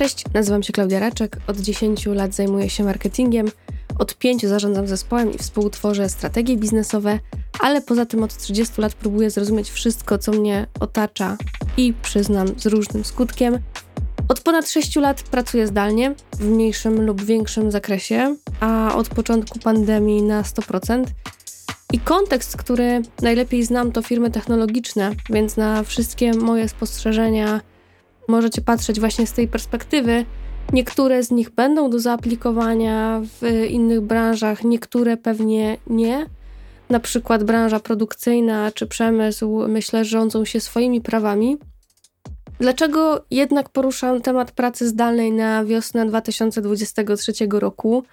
Cześć, 0.00 0.24
nazywam 0.34 0.62
się 0.62 0.72
Klaudia 0.72 1.00
Raczek. 1.00 1.36
Od 1.46 1.60
10 1.60 2.06
lat 2.06 2.34
zajmuję 2.34 2.70
się 2.70 2.84
marketingiem. 2.84 3.46
Od 3.98 4.18
5 4.18 4.46
zarządzam 4.46 4.86
zespołem 4.86 5.34
i 5.34 5.38
współtworzę 5.38 6.08
strategie 6.08 6.56
biznesowe, 6.56 7.18
ale 7.58 7.82
poza 7.82 8.06
tym 8.06 8.22
od 8.22 8.36
30 8.36 8.80
lat 8.80 8.94
próbuję 8.94 9.30
zrozumieć 9.30 9.70
wszystko, 9.70 10.18
co 10.18 10.32
mnie 10.32 10.66
otacza 10.80 11.36
i 11.76 11.94
przyznam 12.02 12.48
z 12.58 12.66
różnym 12.66 13.04
skutkiem. 13.04 13.58
Od 14.28 14.40
ponad 14.40 14.70
6 14.70 14.96
lat 14.96 15.22
pracuję 15.22 15.66
zdalnie 15.66 16.14
w 16.32 16.44
mniejszym 16.44 17.06
lub 17.06 17.24
większym 17.24 17.70
zakresie, 17.70 18.36
a 18.60 18.94
od 18.94 19.08
początku 19.08 19.58
pandemii 19.58 20.22
na 20.22 20.42
100%. 20.42 21.04
I 21.92 21.98
kontekst, 21.98 22.56
który 22.56 23.02
najlepiej 23.22 23.64
znam, 23.64 23.92
to 23.92 24.02
firmy 24.02 24.30
technologiczne, 24.30 25.10
więc 25.30 25.56
na 25.56 25.82
wszystkie 25.82 26.34
moje 26.34 26.68
spostrzeżenia 26.68 27.60
możecie 28.30 28.62
patrzeć 28.62 29.00
właśnie 29.00 29.26
z 29.26 29.32
tej 29.32 29.48
perspektywy. 29.48 30.24
Niektóre 30.72 31.22
z 31.22 31.30
nich 31.30 31.50
będą 31.50 31.90
do 31.90 31.98
zaaplikowania 31.98 33.20
w 33.22 33.66
innych 33.68 34.00
branżach, 34.00 34.64
niektóre 34.64 35.16
pewnie 35.16 35.76
nie. 35.86 36.26
Na 36.90 37.00
przykład 37.00 37.44
branża 37.44 37.80
produkcyjna 37.80 38.72
czy 38.74 38.86
przemysł, 38.86 39.68
myślę, 39.68 40.04
rządzą 40.04 40.44
się 40.44 40.60
swoimi 40.60 41.00
prawami. 41.00 41.58
Dlaczego 42.58 43.24
jednak 43.30 43.68
poruszam 43.68 44.20
temat 44.20 44.52
pracy 44.52 44.88
zdalnej 44.88 45.32
na 45.32 45.64
wiosnę 45.64 46.06
2023 46.06 47.32
roku? 47.50 48.04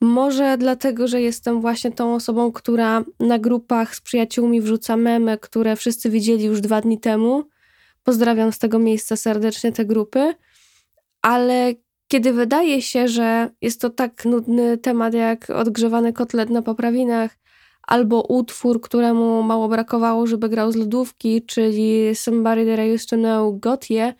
Może 0.00 0.58
dlatego, 0.58 1.08
że 1.08 1.20
jestem 1.20 1.60
właśnie 1.60 1.92
tą 1.92 2.14
osobą, 2.14 2.52
która 2.52 3.04
na 3.20 3.38
grupach 3.38 3.94
z 3.94 4.00
przyjaciółmi 4.00 4.60
wrzuca 4.60 4.96
memy, 4.96 5.38
które 5.38 5.76
wszyscy 5.76 6.10
widzieli 6.10 6.44
już 6.44 6.60
dwa 6.60 6.80
dni 6.80 7.00
temu. 7.00 7.44
Pozdrawiam 8.04 8.52
z 8.52 8.58
tego 8.58 8.78
miejsca 8.78 9.16
serdecznie 9.16 9.72
te 9.72 9.84
grupy, 9.84 10.34
ale 11.22 11.74
kiedy 12.08 12.32
wydaje 12.32 12.82
się, 12.82 13.08
że 13.08 13.50
jest 13.60 13.80
to 13.80 13.90
tak 13.90 14.24
nudny 14.24 14.78
temat 14.78 15.14
jak 15.14 15.50
odgrzewany 15.50 16.12
kotlet 16.12 16.50
na 16.50 16.62
poprawinach, 16.62 17.30
albo 17.82 18.22
utwór, 18.22 18.80
któremu 18.80 19.42
mało 19.42 19.68
brakowało, 19.68 20.26
żeby 20.26 20.48
grał 20.48 20.72
z 20.72 20.76
lodówki, 20.76 21.42
czyli 21.42 22.14
Somebody 22.14 22.66
That 22.66 22.86
I 22.86 22.92
Used 22.94 23.10
To 23.10 23.16
Know 23.16 23.60
Got 23.60 23.90
Je, 23.90 24.14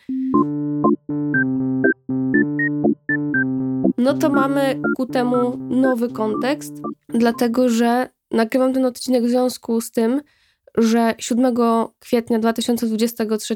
no 3.98 4.14
to 4.14 4.30
mamy 4.30 4.80
ku 4.96 5.06
temu 5.06 5.58
nowy 5.70 6.08
kontekst, 6.08 6.72
dlatego 7.08 7.68
że 7.68 8.08
nagrywam 8.30 8.72
ten 8.72 8.84
odcinek 8.84 9.24
w 9.24 9.28
związku 9.28 9.80
z 9.80 9.90
tym, 9.90 10.20
że 10.78 11.14
7 11.18 11.54
kwietnia 11.98 12.38
2023 12.38 13.54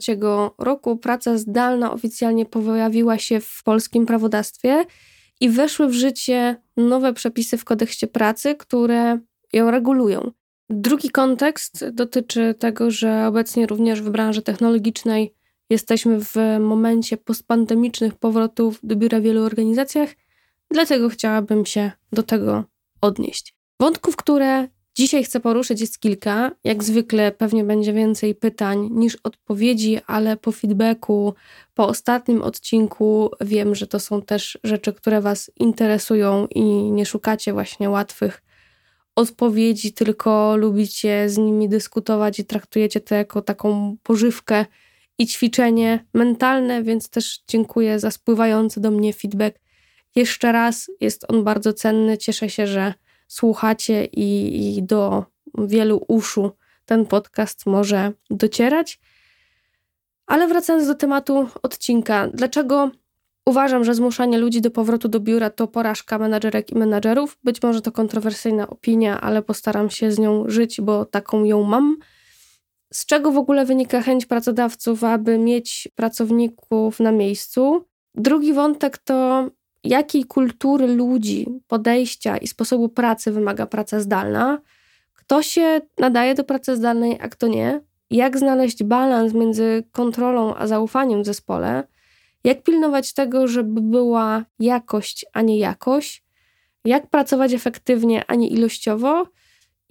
roku 0.58 0.96
praca 0.96 1.38
zdalna 1.38 1.92
oficjalnie 1.92 2.46
pojawiła 2.46 3.18
się 3.18 3.40
w 3.40 3.62
polskim 3.64 4.06
prawodawstwie 4.06 4.84
i 5.40 5.48
weszły 5.48 5.88
w 5.88 5.92
życie 5.92 6.56
nowe 6.76 7.12
przepisy 7.12 7.58
w 7.58 7.64
kodeksie 7.64 8.06
pracy, 8.06 8.54
które 8.54 9.18
ją 9.52 9.70
regulują. 9.70 10.30
Drugi 10.70 11.10
kontekst 11.10 11.88
dotyczy 11.88 12.54
tego, 12.58 12.90
że 12.90 13.26
obecnie 13.26 13.66
również 13.66 14.02
w 14.02 14.10
branży 14.10 14.42
technologicznej 14.42 15.34
jesteśmy 15.70 16.20
w 16.20 16.34
momencie 16.60 17.16
postpandemicznych 17.16 18.14
powrotów 18.14 18.78
do 18.82 18.96
biura 18.96 19.20
w 19.20 19.22
wielu 19.22 19.42
organizacjach, 19.42 20.08
dlatego 20.70 21.08
chciałabym 21.08 21.66
się 21.66 21.92
do 22.12 22.22
tego 22.22 22.64
odnieść. 23.00 23.56
Wątków, 23.80 24.16
które 24.16 24.68
Dzisiaj 24.96 25.24
chcę 25.24 25.40
poruszyć 25.40 25.80
jest 25.80 26.00
kilka. 26.00 26.50
Jak 26.64 26.84
zwykle 26.84 27.32
pewnie 27.32 27.64
będzie 27.64 27.92
więcej 27.92 28.34
pytań 28.34 28.88
niż 28.92 29.16
odpowiedzi, 29.24 29.98
ale 30.06 30.36
po 30.36 30.52
feedbacku, 30.52 31.34
po 31.74 31.88
ostatnim 31.88 32.42
odcinku 32.42 33.30
wiem, 33.40 33.74
że 33.74 33.86
to 33.86 34.00
są 34.00 34.22
też 34.22 34.58
rzeczy, 34.64 34.92
które 34.92 35.20
Was 35.20 35.50
interesują 35.56 36.46
i 36.46 36.62
nie 36.92 37.06
szukacie 37.06 37.52
właśnie 37.52 37.90
łatwych 37.90 38.42
odpowiedzi, 39.16 39.92
tylko 39.92 40.56
lubicie 40.56 41.28
z 41.28 41.38
nimi 41.38 41.68
dyskutować 41.68 42.38
i 42.38 42.44
traktujecie 42.44 43.00
to 43.00 43.14
jako 43.14 43.42
taką 43.42 43.96
pożywkę 44.02 44.66
i 45.18 45.26
ćwiczenie 45.26 46.04
mentalne, 46.14 46.82
więc 46.82 47.10
też 47.10 47.40
dziękuję 47.48 47.98
za 47.98 48.10
spływający 48.10 48.80
do 48.80 48.90
mnie 48.90 49.12
feedback. 49.12 49.58
Jeszcze 50.14 50.52
raz 50.52 50.90
jest 51.00 51.24
on 51.28 51.44
bardzo 51.44 51.72
cenny. 51.72 52.18
Cieszę 52.18 52.50
się, 52.50 52.66
że 52.66 52.94
słuchacie 53.26 54.04
i, 54.04 54.78
i 54.78 54.82
do 54.82 55.24
wielu 55.58 56.04
uszu 56.08 56.50
ten 56.84 57.06
podcast 57.06 57.66
może 57.66 58.12
docierać. 58.30 59.00
Ale 60.26 60.48
wracając 60.48 60.86
do 60.86 60.94
tematu 60.94 61.48
odcinka, 61.62 62.28
dlaczego 62.34 62.90
uważam, 63.46 63.84
że 63.84 63.94
zmuszanie 63.94 64.38
ludzi 64.38 64.60
do 64.60 64.70
powrotu 64.70 65.08
do 65.08 65.20
biura 65.20 65.50
to 65.50 65.68
porażka 65.68 66.18
menadżerek 66.18 66.70
i 66.70 66.74
menadżerów? 66.74 67.38
Być 67.44 67.62
może 67.62 67.82
to 67.82 67.92
kontrowersyjna 67.92 68.68
opinia, 68.68 69.20
ale 69.20 69.42
postaram 69.42 69.90
się 69.90 70.12
z 70.12 70.18
nią 70.18 70.44
żyć, 70.48 70.80
bo 70.80 71.04
taką 71.04 71.44
ją 71.44 71.62
mam. 71.62 71.96
Z 72.92 73.06
czego 73.06 73.32
w 73.32 73.36
ogóle 73.36 73.66
wynika 73.66 74.02
chęć 74.02 74.26
pracodawców, 74.26 75.04
aby 75.04 75.38
mieć 75.38 75.88
pracowników 75.94 77.00
na 77.00 77.12
miejscu? 77.12 77.84
Drugi 78.14 78.52
wątek 78.52 78.98
to 78.98 79.50
jakiej 79.84 80.24
kultury 80.24 80.86
ludzi, 80.86 81.46
podejścia 81.68 82.36
i 82.36 82.46
sposobu 82.46 82.88
pracy 82.88 83.32
wymaga 83.32 83.66
praca 83.66 84.00
zdalna, 84.00 84.58
kto 85.14 85.42
się 85.42 85.80
nadaje 85.98 86.34
do 86.34 86.44
pracy 86.44 86.76
zdalnej, 86.76 87.18
a 87.20 87.28
kto 87.28 87.48
nie, 87.48 87.80
jak 88.10 88.38
znaleźć 88.38 88.84
balans 88.84 89.34
między 89.34 89.84
kontrolą 89.92 90.54
a 90.54 90.66
zaufaniem 90.66 91.22
w 91.22 91.26
zespole, 91.26 91.84
jak 92.44 92.62
pilnować 92.62 93.12
tego, 93.12 93.48
żeby 93.48 93.80
była 93.80 94.44
jakość, 94.58 95.26
a 95.32 95.42
nie 95.42 95.58
jakość, 95.58 96.24
jak 96.84 97.06
pracować 97.06 97.52
efektywnie, 97.52 98.24
a 98.26 98.34
nie 98.34 98.48
ilościowo. 98.48 99.26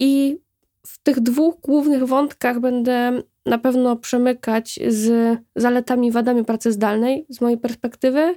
I 0.00 0.38
w 0.86 1.02
tych 1.02 1.20
dwóch 1.20 1.60
głównych 1.60 2.04
wątkach 2.04 2.60
będę 2.60 3.22
na 3.46 3.58
pewno 3.58 3.96
przemykać 3.96 4.80
z 4.88 5.38
zaletami, 5.56 6.12
wadami 6.12 6.44
pracy 6.44 6.72
zdalnej 6.72 7.26
z 7.28 7.40
mojej 7.40 7.58
perspektywy 7.58 8.34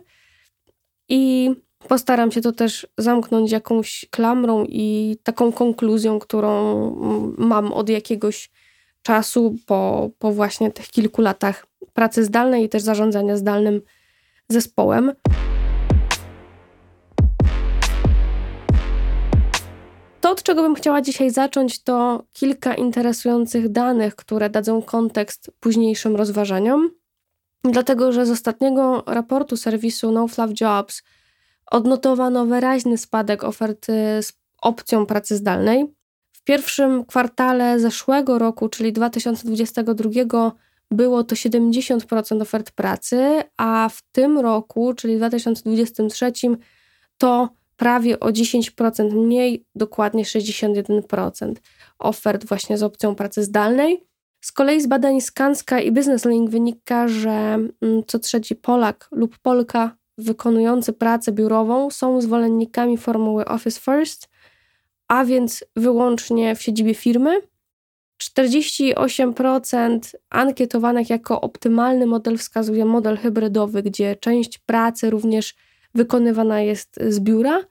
i 1.09 1.51
postaram 1.87 2.31
się 2.31 2.41
to 2.41 2.51
też 2.51 2.87
zamknąć 2.97 3.51
jakąś 3.51 4.05
klamrą 4.11 4.65
i 4.69 5.17
taką 5.23 5.51
konkluzją, 5.51 6.19
którą 6.19 6.91
mam 7.37 7.73
od 7.73 7.89
jakiegoś 7.89 8.49
czasu 9.01 9.55
po, 9.65 10.09
po 10.19 10.31
właśnie 10.31 10.71
tych 10.71 10.87
kilku 10.87 11.21
latach 11.21 11.65
pracy 11.93 12.25
zdalnej 12.25 12.63
i 12.63 12.69
też 12.69 12.83
zarządzania 12.83 13.37
zdalnym 13.37 13.81
zespołem. 14.49 15.11
To, 20.21 20.31
od 20.31 20.43
czego 20.43 20.61
bym 20.61 20.75
chciała 20.75 21.01
dzisiaj 21.01 21.29
zacząć, 21.29 21.83
to 21.83 22.23
kilka 22.33 22.73
interesujących 22.73 23.69
danych, 23.69 24.15
które 24.15 24.49
dadzą 24.49 24.81
kontekst 24.81 25.51
późniejszym 25.59 26.15
rozważaniom 26.15 26.98
dlatego 27.63 28.11
że 28.11 28.25
z 28.25 28.29
ostatniego 28.29 29.03
raportu 29.07 29.57
serwisu 29.57 30.11
No 30.11 30.27
Fluff 30.27 30.61
Jobs 30.61 31.03
odnotowano 31.71 32.45
wyraźny 32.45 32.97
spadek 32.97 33.43
oferty 33.43 33.93
z 34.21 34.33
opcją 34.61 35.05
pracy 35.05 35.35
zdalnej. 35.35 35.85
W 36.31 36.43
pierwszym 36.43 37.05
kwartale 37.05 37.79
zeszłego 37.79 38.39
roku, 38.39 38.69
czyli 38.69 38.93
2022, 38.93 40.09
było 40.91 41.23
to 41.23 41.35
70% 41.35 42.41
ofert 42.41 42.71
pracy, 42.71 43.43
a 43.57 43.89
w 43.89 44.01
tym 44.11 44.39
roku, 44.39 44.93
czyli 44.93 45.17
2023, 45.17 46.31
to 47.17 47.49
prawie 47.77 48.19
o 48.19 48.29
10% 48.29 49.13
mniej, 49.13 49.65
dokładnie 49.75 50.23
61% 50.23 51.53
ofert 51.99 52.45
właśnie 52.45 52.77
z 52.77 52.83
opcją 52.83 53.15
pracy 53.15 53.43
zdalnej. 53.43 54.08
Z 54.41 54.51
kolei 54.51 54.81
z 54.81 54.87
badań 54.87 55.21
Skanska 55.21 55.79
i 55.79 55.91
BusinessLink 55.91 56.49
wynika, 56.49 57.07
że 57.07 57.29
mm, 57.29 58.03
co 58.07 58.19
trzeci 58.19 58.55
Polak 58.55 59.07
lub 59.11 59.37
Polka 59.37 59.95
wykonujący 60.17 60.93
pracę 60.93 61.31
biurową 61.31 61.89
są 61.89 62.21
zwolennikami 62.21 62.97
formuły 62.97 63.45
Office 63.45 63.79
First, 63.79 64.29
a 65.07 65.25
więc 65.25 65.63
wyłącznie 65.75 66.55
w 66.55 66.61
siedzibie 66.61 66.93
firmy. 66.93 67.41
48% 68.23 69.99
ankietowanych 70.29 71.09
jako 71.09 71.41
optymalny 71.41 72.05
model 72.05 72.37
wskazuje 72.37 72.85
model 72.85 73.17
hybrydowy, 73.17 73.83
gdzie 73.83 74.15
część 74.15 74.57
pracy 74.57 75.09
również 75.09 75.55
wykonywana 75.95 76.61
jest 76.61 76.99
z 77.07 77.19
biura, 77.19 77.63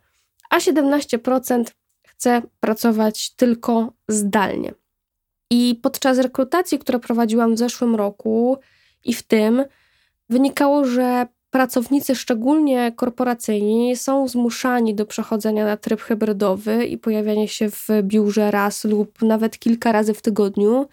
a 0.51 0.59
17% 0.59 1.65
chce 2.07 2.43
pracować 2.61 3.35
tylko 3.35 3.93
zdalnie. 4.09 4.75
I 5.51 5.81
podczas 5.83 6.19
rekrutacji, 6.19 6.79
które 6.79 6.99
prowadziłam 6.99 7.55
w 7.55 7.59
zeszłym 7.59 7.95
roku 7.95 8.59
i 9.05 9.15
w 9.15 9.23
tym, 9.23 9.65
wynikało, 10.29 10.85
że 10.85 11.27
pracownicy, 11.51 12.15
szczególnie 12.15 12.93
korporacyjni, 12.97 13.97
są 13.97 14.29
zmuszani 14.29 14.95
do 14.95 15.07
przechodzenia 15.07 15.65
na 15.65 15.77
tryb 15.77 16.01
hybrydowy 16.01 16.87
i 16.87 16.99
pojawiania 16.99 17.47
się 17.47 17.71
w 17.71 17.89
biurze 18.03 18.51
raz 18.51 18.85
lub 18.85 19.23
nawet 19.23 19.59
kilka 19.59 19.93
razy 19.93 20.15
w 20.15 20.23
tygodniu. 20.23 20.89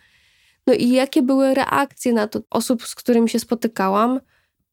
No 0.68 0.74
i 0.74 0.90
jakie 0.90 1.22
były 1.22 1.54
reakcje 1.54 2.14
na 2.14 2.28
to 2.28 2.40
osób, 2.50 2.84
z 2.84 2.96
którymi 2.96 3.30
się 3.30 3.40
spotykałam? 3.40 4.20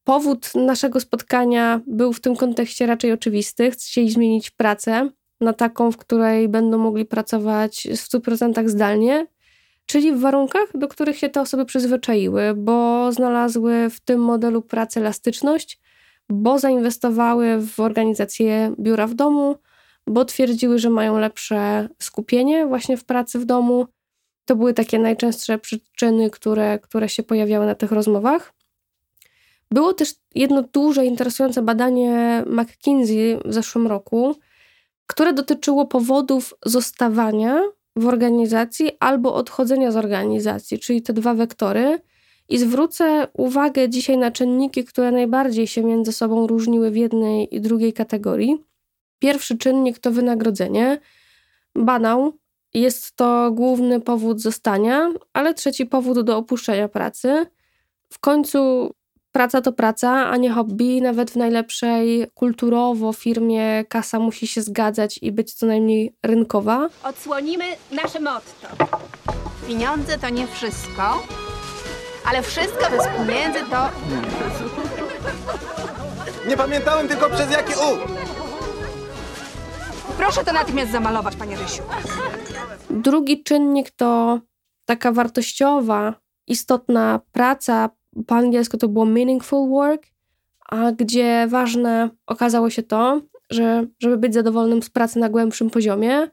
Powód 0.04 0.54
naszego 0.54 1.00
spotkania 1.00 1.80
był 1.86 2.12
w 2.12 2.20
tym 2.20 2.36
kontekście 2.36 2.86
raczej 2.86 3.12
oczywisty. 3.12 3.70
Chcieli 3.70 4.10
zmienić 4.10 4.50
pracę 4.50 5.10
na 5.40 5.52
taką, 5.52 5.92
w 5.92 5.96
której 5.96 6.48
będą 6.48 6.78
mogli 6.78 7.04
pracować 7.04 7.88
w 7.90 8.16
100% 8.16 8.68
zdalnie, 8.68 9.26
czyli 9.86 10.12
w 10.12 10.20
warunkach, 10.20 10.68
do 10.74 10.88
których 10.88 11.18
się 11.18 11.28
te 11.28 11.40
osoby 11.40 11.64
przyzwyczaiły, 11.64 12.54
bo 12.54 13.12
znalazły 13.12 13.90
w 13.90 14.00
tym 14.00 14.20
modelu 14.20 14.62
pracy 14.62 15.00
elastyczność, 15.00 15.80
bo 16.28 16.58
zainwestowały 16.58 17.58
w 17.60 17.80
organizację 17.80 18.74
biura 18.80 19.06
w 19.06 19.14
domu, 19.14 19.56
bo 20.06 20.24
twierdziły, 20.24 20.78
że 20.78 20.90
mają 20.90 21.18
lepsze 21.18 21.88
skupienie 21.98 22.66
właśnie 22.66 22.96
w 22.96 23.04
pracy 23.04 23.38
w 23.38 23.44
domu. 23.44 23.86
To 24.44 24.56
były 24.56 24.74
takie 24.74 24.98
najczęstsze 24.98 25.58
przyczyny, 25.58 26.30
które, 26.30 26.78
które 26.78 27.08
się 27.08 27.22
pojawiały 27.22 27.66
na 27.66 27.74
tych 27.74 27.92
rozmowach. 27.92 28.52
Było 29.70 29.92
też 29.92 30.14
jedno 30.34 30.62
duże, 30.62 31.06
interesujące 31.06 31.62
badanie 31.62 32.44
McKinsey 32.46 33.38
w 33.44 33.52
zeszłym 33.52 33.86
roku, 33.86 34.36
które 35.06 35.32
dotyczyło 35.32 35.86
powodów 35.86 36.54
zostawania 36.64 37.62
w 37.96 38.06
organizacji 38.06 38.90
albo 39.00 39.34
odchodzenia 39.34 39.90
z 39.90 39.96
organizacji, 39.96 40.78
czyli 40.78 41.02
te 41.02 41.12
dwa 41.12 41.34
wektory. 41.34 41.98
I 42.48 42.58
zwrócę 42.58 43.28
uwagę 43.32 43.88
dzisiaj 43.88 44.18
na 44.18 44.30
czynniki, 44.30 44.84
które 44.84 45.12
najbardziej 45.12 45.66
się 45.66 45.82
między 45.82 46.12
sobą 46.12 46.46
różniły 46.46 46.90
w 46.90 46.96
jednej 46.96 47.54
i 47.54 47.60
drugiej 47.60 47.92
kategorii. 47.92 48.64
Pierwszy 49.18 49.58
czynnik 49.58 49.98
to 49.98 50.10
wynagrodzenie. 50.10 51.00
Banał. 51.74 52.32
Jest 52.74 53.16
to 53.16 53.50
główny 53.52 54.00
powód 54.00 54.40
zostania, 54.40 55.12
ale 55.32 55.54
trzeci 55.54 55.86
powód 55.86 56.20
do 56.20 56.36
opuszczenia 56.36 56.88
pracy. 56.88 57.46
W 58.10 58.18
końcu 58.18 58.90
praca 59.32 59.60
to 59.60 59.72
praca, 59.72 60.10
a 60.30 60.36
nie 60.36 60.50
hobby. 60.50 61.02
Nawet 61.02 61.30
w 61.30 61.36
najlepszej 61.36 62.26
kulturowo 62.34 63.12
firmie 63.12 63.84
kasa 63.88 64.18
musi 64.18 64.46
się 64.46 64.62
zgadzać 64.62 65.18
i 65.22 65.32
być 65.32 65.54
co 65.54 65.66
najmniej 65.66 66.16
rynkowa. 66.22 66.88
Odsłonimy 67.04 67.64
nasze 67.90 68.20
motto. 68.20 68.68
Pieniądze 69.66 70.18
to 70.18 70.28
nie 70.28 70.46
wszystko, 70.46 71.22
ale 72.24 72.42
wszystko 72.42 72.90
bez 72.90 73.06
pieniędzy 73.06 73.60
to... 73.70 73.88
Nie 76.48 76.56
pamiętałem 76.56 77.08
tylko 77.08 77.30
przez 77.30 77.50
jakie 77.50 77.74
U. 77.74 77.98
Proszę 80.16 80.44
to 80.44 80.52
natychmiast 80.52 80.92
zamalować, 80.92 81.36
panie 81.36 81.56
Rysiu. 81.56 81.82
Drugi 82.90 83.42
czynnik 83.42 83.90
to 83.90 84.40
taka 84.84 85.12
wartościowa, 85.12 86.14
istotna 86.46 87.20
praca. 87.32 87.90
Po 88.26 88.34
angielsku 88.34 88.76
to 88.76 88.88
było 88.88 89.04
meaningful 89.04 89.68
work, 89.68 90.06
a 90.68 90.92
gdzie 90.92 91.46
ważne 91.48 92.10
okazało 92.26 92.70
się 92.70 92.82
to, 92.82 93.20
że 93.50 93.86
żeby 93.98 94.16
być 94.16 94.34
zadowolonym 94.34 94.82
z 94.82 94.90
pracy 94.90 95.18
na 95.18 95.28
głębszym 95.28 95.70
poziomie, 95.70 96.28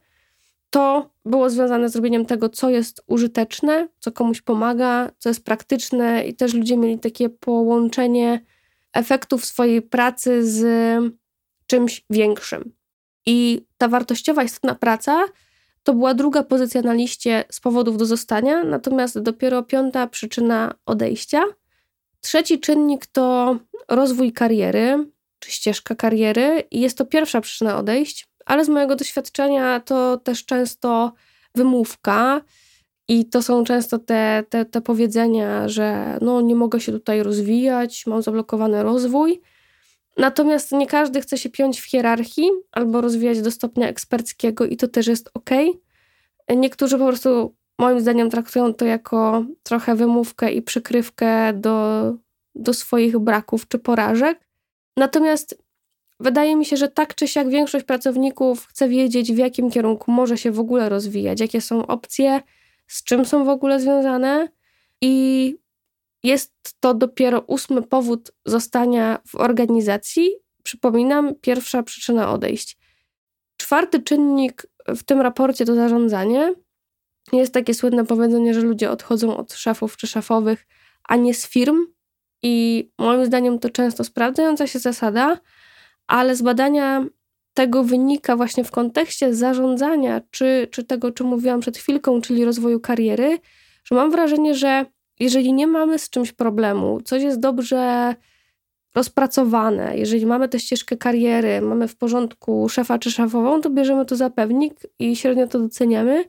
to 0.69 1.09
było 1.25 1.49
związane 1.49 1.89
z 1.89 1.95
robieniem 1.95 2.25
tego, 2.25 2.49
co 2.49 2.69
jest 2.69 3.01
użyteczne, 3.07 3.87
co 3.99 4.11
komuś 4.11 4.41
pomaga, 4.41 5.11
co 5.17 5.29
jest 5.29 5.45
praktyczne, 5.45 6.23
i 6.27 6.35
też 6.35 6.53
ludzie 6.53 6.77
mieli 6.77 6.99
takie 6.99 7.29
połączenie 7.29 8.45
efektów 8.93 9.45
swojej 9.45 9.81
pracy 9.81 10.47
z 10.47 10.63
czymś 11.67 12.05
większym. 12.09 12.71
I 13.25 13.65
ta 13.77 13.87
wartościowa, 13.87 14.43
istotna 14.43 14.75
praca 14.75 15.25
to 15.83 15.93
była 15.93 16.13
druga 16.13 16.43
pozycja 16.43 16.81
na 16.81 16.93
liście 16.93 17.43
z 17.51 17.59
powodów 17.59 17.97
do 17.97 18.05
zostania, 18.05 18.63
natomiast 18.63 19.19
dopiero 19.19 19.63
piąta 19.63 20.07
przyczyna 20.07 20.73
odejścia. 20.85 21.43
Trzeci 22.21 22.59
czynnik 22.59 23.05
to 23.05 23.57
rozwój 23.87 24.33
kariery, 24.33 25.07
czy 25.39 25.51
ścieżka 25.51 25.95
kariery, 25.95 26.63
i 26.71 26.81
jest 26.81 26.97
to 26.97 27.05
pierwsza 27.05 27.41
przyczyna 27.41 27.77
odejść, 27.77 28.27
ale 28.45 28.65
z 28.65 28.69
mojego 28.69 28.95
doświadczenia 28.95 29.79
to 29.79 30.17
też 30.17 30.45
często 30.45 31.13
wymówka. 31.55 32.41
I 33.07 33.25
to 33.25 33.41
są 33.41 33.63
często 33.63 33.99
te, 33.99 34.43
te, 34.49 34.65
te 34.65 34.81
powiedzenia, 34.81 35.69
że 35.69 36.17
no, 36.21 36.41
nie 36.41 36.55
mogę 36.55 36.79
się 36.79 36.91
tutaj 36.91 37.23
rozwijać, 37.23 38.05
mam 38.05 38.21
zablokowany 38.21 38.83
rozwój. 38.83 39.41
Natomiast 40.17 40.71
nie 40.71 40.87
każdy 40.87 41.21
chce 41.21 41.37
się 41.37 41.49
piąć 41.49 41.81
w 41.81 41.85
hierarchii 41.85 42.49
albo 42.71 43.01
rozwijać 43.01 43.41
do 43.41 43.51
stopnia 43.51 43.87
eksperckiego, 43.87 44.65
i 44.65 44.77
to 44.77 44.87
też 44.87 45.07
jest 45.07 45.29
ok. 45.33 45.49
Niektórzy 46.55 46.97
po 46.97 47.07
prostu, 47.07 47.55
moim 47.79 47.99
zdaniem, 47.99 48.29
traktują 48.29 48.73
to 48.73 48.85
jako 48.85 49.45
trochę 49.63 49.95
wymówkę 49.95 50.51
i 50.51 50.61
przykrywkę 50.61 51.53
do, 51.53 52.13
do 52.55 52.73
swoich 52.73 53.19
braków 53.19 53.67
czy 53.67 53.79
porażek. 53.79 54.39
Natomiast 54.97 55.63
wydaje 56.19 56.55
mi 56.55 56.65
się, 56.65 56.77
że 56.77 56.87
tak 56.87 57.15
czy 57.15 57.27
siak 57.27 57.49
większość 57.49 57.85
pracowników 57.85 58.65
chce 58.65 58.89
wiedzieć, 58.89 59.33
w 59.33 59.37
jakim 59.37 59.71
kierunku 59.71 60.11
może 60.11 60.37
się 60.37 60.51
w 60.51 60.59
ogóle 60.59 60.89
rozwijać, 60.89 61.39
jakie 61.39 61.61
są 61.61 61.87
opcje, 61.87 62.41
z 62.87 63.03
czym 63.03 63.25
są 63.25 63.45
w 63.45 63.49
ogóle 63.49 63.79
związane. 63.79 64.47
I 65.01 65.55
jest 66.23 66.53
to 66.79 66.93
dopiero 66.93 67.41
ósmy 67.41 67.81
powód 67.81 68.31
zostania 68.45 69.19
w 69.27 69.35
organizacji. 69.35 70.29
Przypominam, 70.63 71.35
pierwsza 71.41 71.83
przyczyna 71.83 72.31
odejść. 72.31 72.77
Czwarty 73.57 74.03
czynnik 74.03 74.67
w 74.87 75.03
tym 75.03 75.21
raporcie 75.21 75.65
to 75.65 75.75
zarządzanie. 75.75 76.53
Jest 77.33 77.53
takie 77.53 77.73
słynne 77.73 78.05
powiedzenie, 78.05 78.53
że 78.53 78.61
ludzie 78.61 78.91
odchodzą 78.91 79.37
od 79.37 79.53
szefów 79.53 79.97
czy 79.97 80.07
szefowych, 80.07 80.67
a 81.03 81.15
nie 81.15 81.33
z 81.33 81.47
firm. 81.47 81.77
I 82.41 82.85
moim 82.97 83.25
zdaniem 83.25 83.59
to 83.59 83.69
często 83.69 84.03
sprawdzająca 84.03 84.67
się 84.67 84.79
zasada, 84.79 85.39
ale 86.07 86.35
z 86.35 86.41
badania 86.41 87.05
tego 87.53 87.83
wynika 87.83 88.35
właśnie 88.35 88.63
w 88.63 88.71
kontekście 88.71 89.33
zarządzania, 89.33 90.21
czy, 90.31 90.67
czy 90.71 90.83
tego, 90.83 91.11
czym 91.11 91.27
mówiłam 91.27 91.59
przed 91.59 91.77
chwilką, 91.77 92.21
czyli 92.21 92.45
rozwoju 92.45 92.79
kariery, 92.79 93.37
że 93.83 93.95
mam 93.95 94.11
wrażenie, 94.11 94.55
że 94.55 94.85
jeżeli 95.19 95.53
nie 95.53 95.67
mamy 95.67 95.99
z 95.99 96.09
czymś 96.09 96.31
problemu, 96.31 97.01
coś 97.01 97.23
jest 97.23 97.39
dobrze 97.39 98.15
rozpracowane, 98.95 99.97
jeżeli 99.97 100.25
mamy 100.25 100.49
tę 100.49 100.59
ścieżkę 100.59 100.97
kariery, 100.97 101.61
mamy 101.61 101.87
w 101.87 101.95
porządku 101.97 102.69
szefa 102.69 102.99
czy 102.99 103.11
szefową, 103.11 103.61
to 103.61 103.69
bierzemy 103.69 104.05
to 104.05 104.15
za 104.15 104.29
pewnik 104.29 104.75
i 104.99 105.15
średnio 105.15 105.47
to 105.47 105.59
doceniamy, 105.59 106.25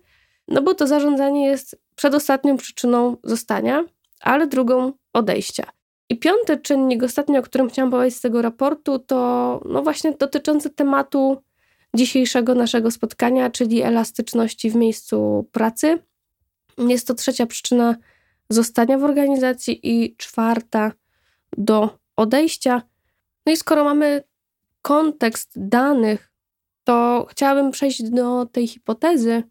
no 0.50 0.62
bo 0.62 0.74
to 0.74 0.86
zarządzanie 0.86 1.46
jest 1.46 1.80
przedostatnią 1.96 2.56
przyczyną 2.56 3.16
zostania, 3.24 3.84
ale 4.20 4.46
drugą 4.46 4.92
odejścia. 5.12 5.66
I 6.08 6.18
piąty 6.18 6.58
czynnik, 6.58 7.02
ostatni, 7.02 7.38
o 7.38 7.42
którym 7.42 7.68
chciałam 7.68 7.90
powiedzieć 7.90 8.16
z 8.16 8.20
tego 8.20 8.42
raportu, 8.42 8.98
to 8.98 9.60
no 9.64 9.82
właśnie 9.82 10.12
dotyczący 10.12 10.70
tematu 10.70 11.42
dzisiejszego 11.94 12.54
naszego 12.54 12.90
spotkania, 12.90 13.50
czyli 13.50 13.82
elastyczności 13.82 14.70
w 14.70 14.74
miejscu 14.76 15.48
pracy. 15.52 15.98
Jest 16.78 17.06
to 17.06 17.14
trzecia 17.14 17.46
przyczyna 17.46 17.96
zostania 18.48 18.98
w 18.98 19.04
organizacji 19.04 19.80
i 19.82 20.16
czwarta 20.16 20.92
do 21.56 21.98
odejścia. 22.16 22.82
No 23.46 23.52
i 23.52 23.56
skoro 23.56 23.84
mamy 23.84 24.22
kontekst 24.82 25.52
danych, 25.56 26.32
to 26.84 27.26
chciałabym 27.30 27.70
przejść 27.70 28.02
do 28.02 28.46
tej 28.46 28.66
hipotezy, 28.66 29.42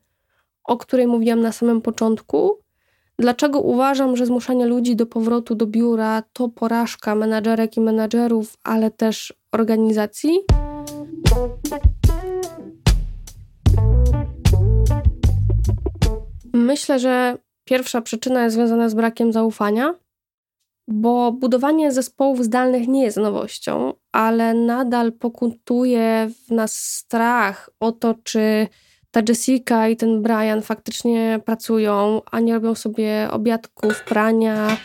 o 0.69 0.77
której 0.77 1.07
mówiłam 1.07 1.41
na 1.41 1.51
samym 1.51 1.81
początku. 1.81 2.59
Dlaczego 3.19 3.59
uważam, 3.61 4.17
że 4.17 4.25
zmuszanie 4.25 4.65
ludzi 4.65 4.95
do 4.95 5.05
powrotu 5.05 5.55
do 5.55 5.65
biura 5.67 6.23
to 6.33 6.49
porażka 6.49 7.15
menadżerek 7.15 7.77
i 7.77 7.81
menadżerów, 7.81 8.57
ale 8.63 8.91
też 8.91 9.33
organizacji? 9.51 10.39
Myślę, 16.53 16.99
że 16.99 17.38
Pierwsza 17.69 18.01
przyczyna 18.01 18.43
jest 18.43 18.55
związana 18.55 18.89
z 18.89 18.93
brakiem 18.93 19.33
zaufania, 19.33 19.93
bo 20.88 21.31
budowanie 21.31 21.91
zespołów 21.91 22.43
zdalnych 22.43 22.88
nie 22.88 23.03
jest 23.03 23.17
nowością, 23.17 23.93
ale 24.11 24.53
nadal 24.53 25.11
pokutuje 25.11 26.29
w 26.47 26.51
nas 26.51 26.75
strach 26.75 27.69
o 27.79 27.91
to, 27.91 28.15
czy 28.23 28.67
ta 29.11 29.21
Jessica 29.29 29.87
i 29.87 29.95
ten 29.97 30.21
Brian 30.21 30.61
faktycznie 30.61 31.39
pracują, 31.45 32.21
a 32.31 32.39
nie 32.39 32.53
robią 32.53 32.75
sobie 32.75 33.27
obiadków, 33.31 34.03
prania, 34.03 34.77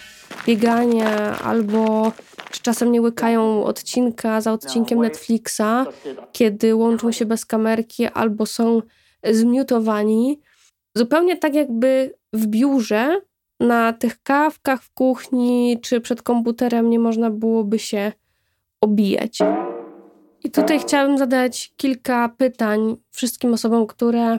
biegania, 0.46 1.38
albo 1.38 2.12
czy 2.50 2.62
czasem 2.62 2.92
nie 2.92 3.02
łykają 3.02 3.64
odcinka 3.64 4.40
za 4.40 4.52
odcinkiem 4.52 4.98
Netflixa, 4.98 5.86
kiedy 6.32 6.74
łączą 6.74 7.12
się 7.12 7.26
bez 7.26 7.46
kamerki 7.46 8.06
albo 8.06 8.46
są 8.46 8.82
zmiutowani. 9.24 10.40
Zupełnie 10.96 11.36
tak, 11.36 11.54
jakby 11.54 12.14
w 12.32 12.46
biurze 12.46 13.20
na 13.60 13.92
tych 13.92 14.22
kawkach 14.22 14.82
w 14.82 14.94
kuchni 14.94 15.78
czy 15.82 16.00
przed 16.00 16.22
komputerem 16.22 16.90
nie 16.90 16.98
można 16.98 17.30
byłoby 17.30 17.78
się 17.78 18.12
obijać. 18.80 19.38
I 20.44 20.50
tutaj 20.50 20.80
chciałabym 20.80 21.18
zadać 21.18 21.72
kilka 21.76 22.28
pytań 22.28 22.96
wszystkim 23.10 23.54
osobom, 23.54 23.86
które 23.86 24.38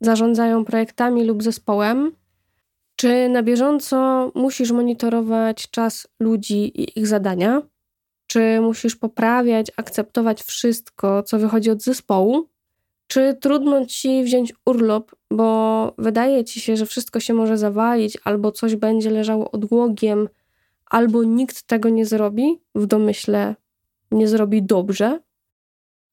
zarządzają 0.00 0.64
projektami 0.64 1.24
lub 1.24 1.42
zespołem. 1.42 2.12
Czy 2.96 3.28
na 3.28 3.42
bieżąco 3.42 4.30
musisz 4.34 4.70
monitorować 4.70 5.70
czas 5.70 6.08
ludzi 6.20 6.80
i 6.80 6.98
ich 6.98 7.06
zadania? 7.06 7.62
czy 8.32 8.60
musisz 8.60 8.96
poprawiać, 8.96 9.66
akceptować 9.76 10.42
wszystko, 10.42 11.22
co 11.22 11.38
wychodzi 11.38 11.70
od 11.70 11.82
zespołu, 11.82 12.48
czy 13.06 13.36
trudno 13.40 13.86
ci 13.86 14.24
wziąć 14.24 14.52
urlop, 14.66 15.12
bo 15.30 15.94
wydaje 15.98 16.44
ci 16.44 16.60
się, 16.60 16.76
że 16.76 16.86
wszystko 16.86 17.20
się 17.20 17.34
może 17.34 17.58
zawalić, 17.58 18.18
albo 18.24 18.52
coś 18.52 18.76
będzie 18.76 19.10
leżało 19.10 19.50
odłogiem, 19.50 20.28
albo 20.86 21.24
nikt 21.24 21.62
tego 21.62 21.88
nie 21.88 22.06
zrobi, 22.06 22.60
w 22.74 22.86
domyśle 22.86 23.54
nie 24.10 24.28
zrobi 24.28 24.62
dobrze, 24.62 25.20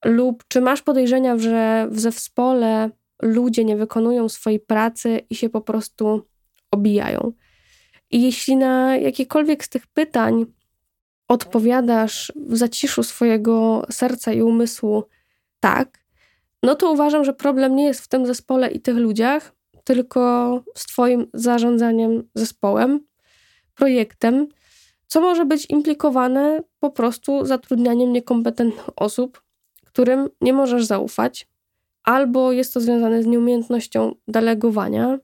lub 0.05 0.43
czy 0.47 0.61
masz 0.61 0.81
podejrzenia, 0.81 1.37
że 1.37 1.87
w 1.91 1.99
zespole 1.99 2.89
ludzie 3.21 3.65
nie 3.65 3.77
wykonują 3.77 4.29
swojej 4.29 4.59
pracy 4.59 5.21
i 5.29 5.35
się 5.35 5.49
po 5.49 5.61
prostu 5.61 6.27
obijają. 6.71 7.33
I 8.11 8.21
jeśli 8.21 8.55
na 8.55 8.97
jakiekolwiek 8.97 9.63
z 9.63 9.69
tych 9.69 9.87
pytań 9.87 10.45
odpowiadasz 11.27 12.33
w 12.35 12.57
zaciszu 12.57 13.03
swojego 13.03 13.85
serca 13.91 14.33
i 14.33 14.41
umysłu 14.41 15.03
tak, 15.59 15.99
no 16.63 16.75
to 16.75 16.91
uważam, 16.91 17.25
że 17.25 17.33
problem 17.33 17.75
nie 17.75 17.85
jest 17.85 18.01
w 18.01 18.07
tym 18.07 18.25
zespole 18.25 18.71
i 18.71 18.79
tych 18.79 18.95
ludziach, 18.95 19.55
tylko 19.83 20.63
z 20.75 20.85
Twoim 20.85 21.27
zarządzaniem 21.33 22.23
zespołem, 22.35 22.99
projektem, 23.75 24.47
co 25.07 25.21
może 25.21 25.45
być 25.45 25.65
implikowane 25.69 26.63
po 26.79 26.91
prostu 26.91 27.45
zatrudnianiem 27.45 28.13
niekompetentnych 28.13 28.89
osób, 28.95 29.41
którym 29.99 30.29
nie 30.41 30.53
możesz 30.53 30.85
zaufać, 30.85 31.47
albo 32.03 32.51
jest 32.51 32.73
to 32.73 32.79
związane 32.79 33.23
z 33.23 33.25
nieumiejętnością 33.25 34.15
delegowania, 34.27 35.19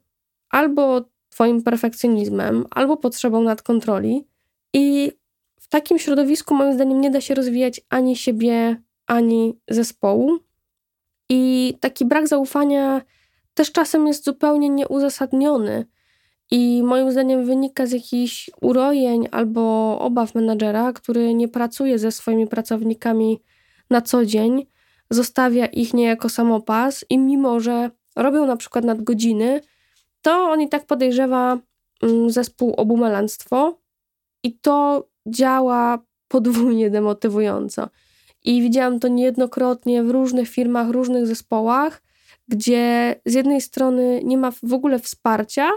albo 0.50 1.01
Twoim 1.29 1.63
perfekcjonizmem, 1.63 2.65
albo 2.72 2.98
potrzebą 2.98 3.44
nadkontroli. 3.44 4.27
I 4.74 5.12
w 5.60 5.67
takim 5.67 6.00
środowisku, 6.00 6.55
moim 6.55 6.74
zdaniem, 6.74 7.01
nie 7.01 7.12
da 7.12 7.22
się 7.22 7.36
rozwijać 7.36 7.82
ani 7.89 8.15
siebie, 8.15 8.82
ani 9.08 9.60
zespołu. 9.67 10.39
I 11.29 11.74
taki 11.79 12.05
brak 12.05 12.27
zaufania 12.27 13.01
też 13.53 13.72
czasem 13.72 14.08
jest 14.08 14.25
zupełnie 14.25 14.70
nieuzasadniony. 14.70 15.86
I 16.51 16.84
moim 16.84 17.12
zdaniem 17.12 17.46
wynika 17.46 17.86
z 17.86 17.91
jakichś 17.91 18.50
urojeń 18.62 19.27
albo 19.32 19.98
obaw 20.00 20.36
menadżera, 20.36 20.94
który 20.94 21.34
nie 21.34 21.48
pracuje 21.48 22.00
ze 22.00 22.12
swoimi 22.12 22.48
pracownikami 22.48 23.41
na 23.89 24.01
co 24.01 24.25
dzień, 24.25 24.65
zostawia 25.10 25.65
ich 25.65 25.94
niejako 25.94 26.30
samopas 26.30 27.06
i 27.10 27.18
mimo, 27.18 27.60
że 27.60 27.89
robią 28.15 28.46
na 28.46 28.58
przykład 28.58 28.86
nadgodziny, 28.86 29.62
to 30.22 30.32
on 30.32 30.62
i 30.62 30.70
tak 30.70 30.86
podejrzewa 30.86 31.58
mm, 32.04 32.30
zespół 32.30 32.74
o 32.77 32.86
i 34.44 34.54
to 34.54 35.08
działa 35.27 36.00
podwójnie 36.27 36.89
demotywująco. 36.89 37.89
I 38.44 38.62
widziałam 38.62 39.00
to 39.00 39.08
niejednokrotnie 39.08 40.04
w 40.04 40.10
różnych 40.10 40.50
firmach, 40.50 40.89
różnych 40.89 41.27
zespołach, 41.27 42.01
gdzie 42.48 43.15
z 43.25 43.34
jednej 43.34 43.62
strony 43.62 44.22
nie 44.24 44.38
ma 44.38 44.51
w 44.63 44.74
ogóle 44.74 45.00
wsparcia, 45.00 45.70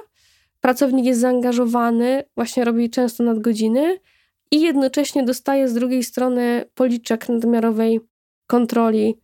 pracownik 0.60 1.06
jest 1.06 1.20
zaangażowany, 1.20 2.24
właśnie 2.34 2.64
robi 2.64 2.90
często 2.90 3.24
nadgodziny 3.24 3.98
i 4.50 4.60
jednocześnie 4.60 5.22
dostaje 5.22 5.68
z 5.68 5.74
drugiej 5.74 6.04
strony 6.04 6.64
policzek 6.74 7.28
nadmiarowej 7.28 8.00
kontroli, 8.46 9.18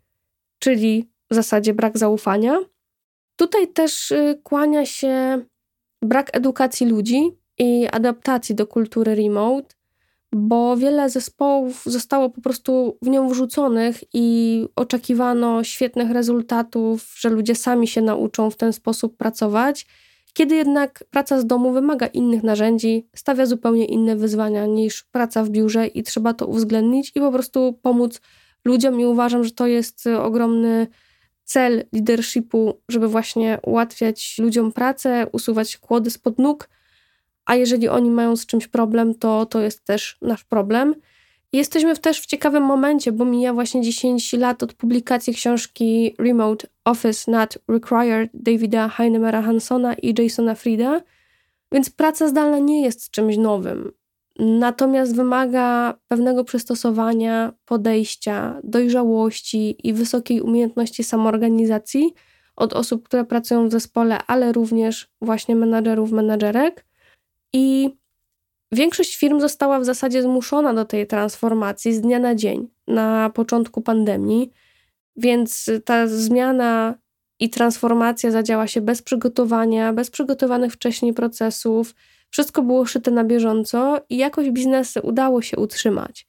czyli 0.59 1.09
w 1.31 1.35
zasadzie 1.35 1.75
brak 1.75 1.99
zaufania. 1.99 2.59
Tutaj 3.37 3.69
też 3.69 4.11
y, 4.11 4.41
kłania 4.43 4.87
się 4.87 5.45
brak 6.03 6.37
edukacji 6.37 6.87
ludzi 6.87 7.31
i 7.59 7.87
adaptacji 7.93 8.55
do 8.55 8.67
kultury 8.67 9.15
remote, 9.15 9.75
bo 10.33 10.77
wiele 10.77 11.11
zespołów 11.11 11.83
zostało 11.87 12.31
po 12.31 12.41
prostu 12.41 12.99
w 13.03 13.09
nią 13.09 13.29
wrzuconych 13.29 14.05
i 14.13 14.69
oczekiwano 14.77 15.65
świetnych 15.65 16.11
rezultatów, 16.11 17.15
że 17.17 17.31
ludzie 17.31 17.55
sami 17.55 17.89
się 17.89 18.03
nauczą 18.03 18.51
w 18.51 18.57
ten 18.57 18.73
sposób 18.73 19.17
pracować. 19.17 19.87
Kiedy 20.35 20.55
jednak 20.55 21.05
praca 21.11 21.41
z 21.41 21.47
domu 21.47 21.73
wymaga 21.73 22.07
innych 22.07 22.43
narzędzi, 22.43 23.09
stawia 23.17 23.47
zupełnie 23.47 23.85
inne 23.85 24.17
wyzwania 24.17 24.67
niż 24.67 25.03
praca 25.03 25.45
w 25.45 25.51
biurze 25.51 25.87
i 25.87 26.03
trzeba 26.03 26.35
to 26.35 26.47
uwzględnić 26.47 27.13
i 27.15 27.21
po 27.21 27.33
prostu 27.33 27.79
pomóc 27.83 28.21
ludziom 28.65 29.01
i 29.01 29.05
uważam, 29.05 29.45
że 29.45 29.51
to 29.51 29.67
jest 29.67 30.07
ogromny 30.07 30.87
cel 31.45 31.85
leadershipu, 31.93 32.81
żeby 32.89 33.09
właśnie 33.09 33.59
ułatwiać 33.63 34.37
ludziom 34.39 34.73
pracę, 34.73 35.27
usuwać 35.33 35.77
kłody 35.77 36.11
spod 36.11 36.39
nóg, 36.39 36.69
a 37.45 37.55
jeżeli 37.55 37.89
oni 37.89 38.11
mają 38.11 38.37
z 38.37 38.47
czymś 38.47 38.69
problem, 38.69 39.15
to 39.15 39.47
to 39.47 39.61
jest 39.61 39.85
też 39.85 40.19
nasz 40.23 40.45
problem. 40.45 40.95
Jesteśmy 41.55 41.97
też 41.97 42.21
w 42.21 42.27
ciekawym 42.27 42.63
momencie, 42.63 43.13
bo 43.13 43.25
mija 43.25 43.53
właśnie 43.53 43.83
10 43.83 44.33
lat 44.33 44.63
od 44.63 44.75
publikacji 44.75 45.35
książki 45.35 46.15
Remote 46.19 46.67
Office 46.85 47.31
Not 47.31 47.59
Required 47.69 48.31
Davida 48.35 48.89
Heinemera 48.89 49.43
Hansona 49.43 49.95
i 49.95 50.23
Jasona 50.23 50.55
Frida, 50.55 51.01
więc 51.73 51.91
praca 51.91 52.29
zdalna 52.29 52.59
nie 52.59 52.83
jest 52.83 53.11
czymś 53.11 53.37
nowym. 53.37 53.93
Natomiast 54.39 55.17
wymaga 55.17 55.95
pewnego 56.09 56.45
przystosowania, 56.45 57.53
podejścia, 57.65 58.61
dojrzałości 58.65 59.89
i 59.89 59.93
wysokiej 59.93 60.41
umiejętności 60.41 61.05
samoorganizacji 61.05 62.15
od 62.57 62.73
osób, 62.73 63.05
które 63.05 63.25
pracują 63.25 63.69
w 63.69 63.73
zespole, 63.73 64.19
ale 64.27 64.53
również 64.53 65.11
właśnie 65.21 65.57
menadżerów, 65.57 66.13
menadżerek. 66.13 66.87
I 67.53 67.91
większość 68.73 69.17
firm 69.17 69.41
została 69.41 69.81
w 69.81 69.85
zasadzie 69.85 70.23
zmuszona 70.23 70.75
do 70.75 70.85
tej 70.85 71.07
transformacji 71.07 71.95
z 71.95 72.01
dnia 72.01 72.19
na 72.19 72.35
dzień, 72.35 72.69
na 72.89 73.31
początku 73.31 73.81
pandemii, 73.81 74.51
więc 75.17 75.71
ta 75.85 76.07
zmiana 76.07 76.95
i 77.41 77.51
transformacja 77.51 78.31
zadziała 78.31 78.67
się 78.67 78.81
bez 78.81 79.03
przygotowania, 79.03 79.93
bez 79.93 80.11
przygotowanych 80.11 80.73
wcześniej 80.73 81.15
procesów 81.15 81.95
wszystko 82.31 82.63
było 82.63 82.87
szyte 82.87 83.11
na 83.11 83.25
bieżąco 83.25 84.01
i 84.09 84.17
jakoś 84.17 84.51
biznesy 84.51 85.03
udało 85.03 85.43
się 85.43 85.57
utrzymać. 85.57 86.27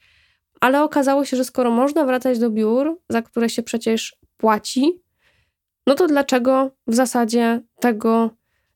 Ale 0.62 0.84
okazało 0.84 1.26
się, 1.26 1.38
że 1.38 1.44
skoro 1.44 1.72
można 1.72 2.06
wracać 2.06 2.40
do 2.40 2.50
biur, 2.50 3.02
za 3.10 3.22
które 3.22 3.50
się 3.50 3.64
przecież 3.64 4.16
płaci, 4.38 5.02
no 5.88 5.96
to 5.96 6.08
dlaczego 6.08 6.72
w 6.88 6.96
zasadzie 6.96 7.62
tego 7.80 8.30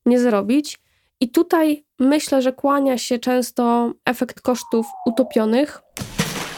nie 0.06 0.20
zrobić? 0.20 0.80
I 1.20 1.30
tutaj 1.30 1.86
myślę, 2.00 2.42
że 2.42 2.54
kłania 2.54 2.98
się 2.98 3.20
często 3.20 3.94
efekt 4.06 4.42
kosztów 4.42 4.86
utopionych. 5.06 5.82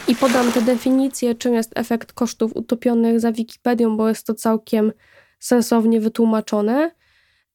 I 0.08 0.16
podam 0.16 0.52
tę 0.52 0.62
definicję, 0.62 1.34
czym 1.34 1.54
jest 1.54 1.72
efekt 1.74 2.12
kosztów 2.12 2.56
utopionych 2.56 3.20
za 3.20 3.32
Wikipedią, 3.32 3.96
bo 3.96 4.08
jest 4.08 4.26
to 4.26 4.34
całkiem 4.34 4.92
sensownie 5.38 6.00
wytłumaczone. 6.00 6.90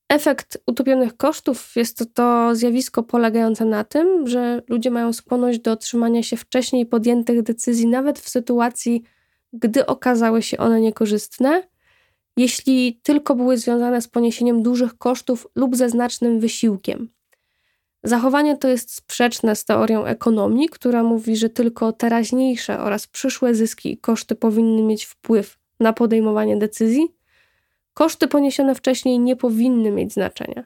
Efekt 0.09 0.57
utopionych 0.67 1.17
kosztów 1.17 1.75
jest 1.75 1.97
to, 1.97 2.05
to 2.05 2.55
zjawisko 2.55 3.03
polegające 3.03 3.65
na 3.65 3.83
tym, 3.83 4.27
że 4.27 4.61
ludzie 4.69 4.91
mają 4.91 5.13
skłonność 5.13 5.59
do 5.59 5.75
trzymania 5.75 6.23
się 6.23 6.37
wcześniej 6.37 6.85
podjętych 6.85 7.41
decyzji, 7.41 7.87
nawet 7.87 8.19
w 8.19 8.29
sytuacji, 8.29 9.03
gdy 9.53 9.85
okazały 9.85 10.41
się 10.41 10.57
one 10.57 10.81
niekorzystne, 10.81 11.63
jeśli 12.37 12.99
tylko 13.03 13.35
były 13.35 13.57
związane 13.57 14.01
z 14.01 14.07
poniesieniem 14.07 14.63
dużych 14.63 14.97
kosztów 14.97 15.47
lub 15.55 15.75
ze 15.75 15.89
znacznym 15.89 16.39
wysiłkiem. 16.39 17.09
Zachowanie 18.03 18.57
to 18.57 18.67
jest 18.67 18.95
sprzeczne 18.95 19.55
z 19.55 19.65
teorią 19.65 20.05
ekonomii, 20.05 20.69
która 20.69 21.03
mówi, 21.03 21.37
że 21.37 21.49
tylko 21.49 21.91
teraźniejsze 21.91 22.79
oraz 22.79 23.07
przyszłe 23.07 23.55
zyski 23.55 23.93
i 23.93 23.97
koszty 23.97 24.35
powinny 24.35 24.81
mieć 24.81 25.05
wpływ 25.05 25.57
na 25.79 25.93
podejmowanie 25.93 26.57
decyzji, 26.57 27.17
Koszty 27.97 28.27
poniesione 28.27 28.75
wcześniej 28.75 29.19
nie 29.19 29.35
powinny 29.35 29.91
mieć 29.91 30.13
znaczenia. 30.13 30.63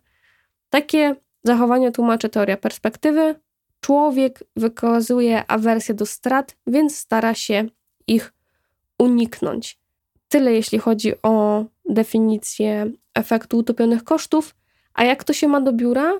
Takie 0.69 1.15
zachowanie 1.43 1.91
tłumaczy 1.91 2.29
teoria 2.29 2.57
perspektywy. 2.57 3.35
Człowiek 3.81 4.43
wykazuje 4.55 5.43
awersję 5.47 5.95
do 5.95 6.05
strat, 6.05 6.55
więc 6.67 6.97
stara 6.97 7.33
się 7.33 7.65
ich 8.07 8.33
uniknąć. 9.00 9.79
Tyle 10.29 10.53
jeśli 10.53 10.79
chodzi 10.79 11.13
o 11.23 11.65
definicję 11.89 12.91
efektu 13.15 13.57
utopionych 13.57 14.03
kosztów. 14.03 14.55
A 14.93 15.03
jak 15.03 15.23
to 15.23 15.33
się 15.33 15.47
ma 15.47 15.61
do 15.61 15.73
biura? 15.73 16.13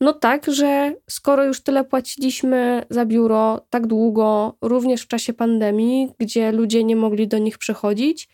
No 0.00 0.12
tak, 0.12 0.46
że 0.50 0.94
skoro 1.10 1.44
już 1.44 1.60
tyle 1.60 1.84
płaciliśmy 1.84 2.82
za 2.90 3.04
biuro 3.04 3.66
tak 3.70 3.86
długo, 3.86 4.56
również 4.60 5.02
w 5.02 5.08
czasie 5.08 5.32
pandemii, 5.32 6.12
gdzie 6.18 6.52
ludzie 6.52 6.84
nie 6.84 6.96
mogli 6.96 7.28
do 7.28 7.38
nich 7.38 7.58
przychodzić, 7.58 8.28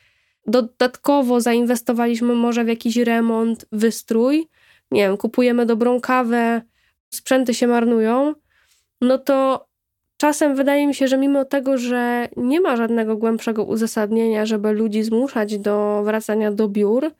dodatkowo 0.46 1.40
zainwestowaliśmy 1.40 2.34
może 2.34 2.64
w 2.64 2.68
jakiś 2.68 2.96
remont, 2.96 3.66
wystrój, 3.72 4.48
nie 4.90 5.02
wiem, 5.02 5.16
kupujemy 5.16 5.66
dobrą 5.66 6.00
kawę, 6.00 6.62
sprzęty 7.10 7.54
się 7.54 7.66
marnują, 7.66 8.34
no 9.00 9.18
to 9.18 9.66
czasem 10.16 10.56
wydaje 10.56 10.86
mi 10.86 10.94
się, 10.94 11.08
że 11.08 11.18
mimo 11.18 11.44
tego, 11.44 11.78
że 11.78 12.28
nie 12.36 12.60
ma 12.60 12.76
żadnego 12.76 13.16
głębszego 13.16 13.64
uzasadnienia, 13.64 14.46
żeby 14.46 14.72
ludzi 14.72 15.02
zmuszać 15.02 15.58
do 15.58 16.02
wracania 16.04 16.52
do 16.52 16.68
biur, 16.68 17.10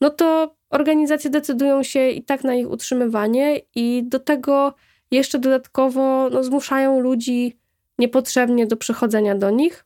no 0.00 0.10
to 0.10 0.54
organizacje 0.70 1.30
decydują 1.30 1.82
się 1.82 2.08
i 2.10 2.22
tak 2.22 2.44
na 2.44 2.54
ich 2.54 2.70
utrzymywanie 2.70 3.60
i 3.74 4.04
do 4.06 4.18
tego 4.18 4.74
jeszcze 5.10 5.38
dodatkowo 5.38 6.30
no, 6.30 6.44
zmuszają 6.44 7.00
ludzi 7.00 7.58
niepotrzebnie 7.98 8.66
do 8.66 8.76
przychodzenia 8.76 9.34
do 9.34 9.50
nich. 9.50 9.84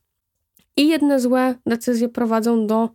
I 0.77 0.89
jedne 0.89 1.21
złe 1.21 1.55
decyzje 1.67 2.09
prowadzą 2.09 2.67
do 2.67 2.89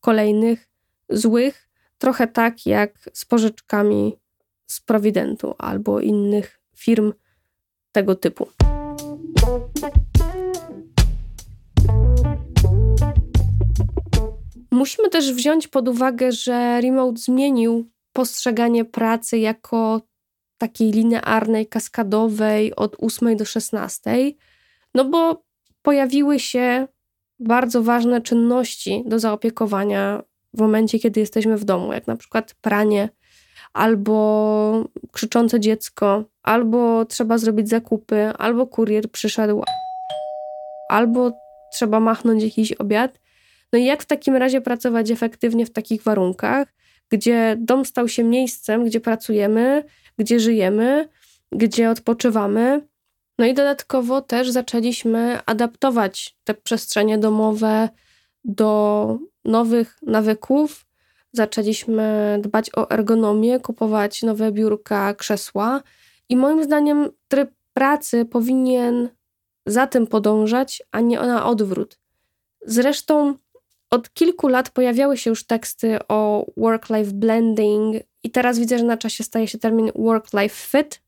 kolejnych 0.00 0.68
złych, 1.08 1.68
trochę 1.98 2.26
tak 2.26 2.66
jak 2.66 3.10
z 3.12 3.24
pożyczkami 3.24 4.18
z 4.66 4.80
Prowidentu 4.80 5.54
albo 5.58 6.00
innych 6.00 6.60
firm 6.76 7.12
tego 7.92 8.14
typu. 8.14 8.48
Musimy 14.76 15.08
też 15.08 15.32
wziąć 15.32 15.68
pod 15.68 15.88
uwagę, 15.88 16.32
że 16.32 16.80
remote 16.80 17.18
zmienił 17.18 17.90
postrzeganie 18.12 18.84
pracy 18.84 19.38
jako 19.38 20.00
takiej 20.58 20.90
linearnej, 20.90 21.66
kaskadowej 21.66 22.76
od 22.76 22.96
8 23.00 23.36
do 23.36 23.44
16, 23.44 24.32
no 24.94 25.04
bo 25.04 25.42
pojawiły 25.82 26.38
się 26.40 26.88
bardzo 27.38 27.82
ważne 27.82 28.20
czynności 28.20 29.02
do 29.06 29.18
zaopiekowania 29.18 30.22
w 30.54 30.60
momencie, 30.60 30.98
kiedy 30.98 31.20
jesteśmy 31.20 31.56
w 31.56 31.64
domu, 31.64 31.92
jak 31.92 32.06
na 32.06 32.16
przykład 32.16 32.54
pranie, 32.60 33.08
albo 33.72 34.84
krzyczące 35.12 35.60
dziecko, 35.60 36.24
albo 36.42 37.04
trzeba 37.04 37.38
zrobić 37.38 37.68
zakupy, 37.68 38.32
albo 38.38 38.66
kurier 38.66 39.10
przyszedł, 39.10 39.62
albo 40.88 41.32
trzeba 41.72 42.00
machnąć 42.00 42.42
jakiś 42.42 42.72
obiad. 42.72 43.18
No 43.72 43.78
i 43.78 43.84
jak 43.84 44.02
w 44.02 44.06
takim 44.06 44.36
razie 44.36 44.60
pracować 44.60 45.10
efektywnie 45.10 45.66
w 45.66 45.70
takich 45.70 46.02
warunkach, 46.02 46.74
gdzie 47.08 47.56
dom 47.58 47.84
stał 47.84 48.08
się 48.08 48.24
miejscem, 48.24 48.84
gdzie 48.84 49.00
pracujemy, 49.00 49.84
gdzie 50.18 50.40
żyjemy, 50.40 51.08
gdzie 51.52 51.90
odpoczywamy. 51.90 52.86
No 53.38 53.46
i 53.46 53.54
dodatkowo 53.54 54.20
też 54.20 54.50
zaczęliśmy 54.50 55.40
adaptować 55.46 56.36
te 56.44 56.54
przestrzenie 56.54 57.18
domowe 57.18 57.88
do 58.44 59.18
nowych 59.44 59.98
nawyków. 60.02 60.86
Zaczęliśmy 61.32 62.38
dbać 62.42 62.70
o 62.76 62.90
ergonomię, 62.90 63.60
kupować 63.60 64.22
nowe 64.22 64.52
biurka, 64.52 65.14
krzesła. 65.14 65.82
I 66.28 66.36
moim 66.36 66.64
zdaniem 66.64 67.08
tryb 67.28 67.50
pracy 67.74 68.24
powinien 68.24 69.08
za 69.66 69.86
tym 69.86 70.06
podążać, 70.06 70.82
a 70.92 71.00
nie 71.00 71.18
na 71.18 71.46
odwrót. 71.46 71.98
Zresztą 72.66 73.34
od 73.96 74.12
kilku 74.12 74.48
lat 74.48 74.70
pojawiały 74.70 75.16
się 75.16 75.30
już 75.30 75.46
teksty 75.46 75.98
o 76.08 76.46
work-life 76.56 77.12
blending, 77.12 77.96
i 78.26 78.30
teraz 78.30 78.58
widzę, 78.58 78.78
że 78.78 78.84
na 78.84 78.96
czasie 78.96 79.24
staje 79.24 79.48
się 79.48 79.58
termin 79.58 79.90
work-life 79.94 80.68
fit. 80.68 81.02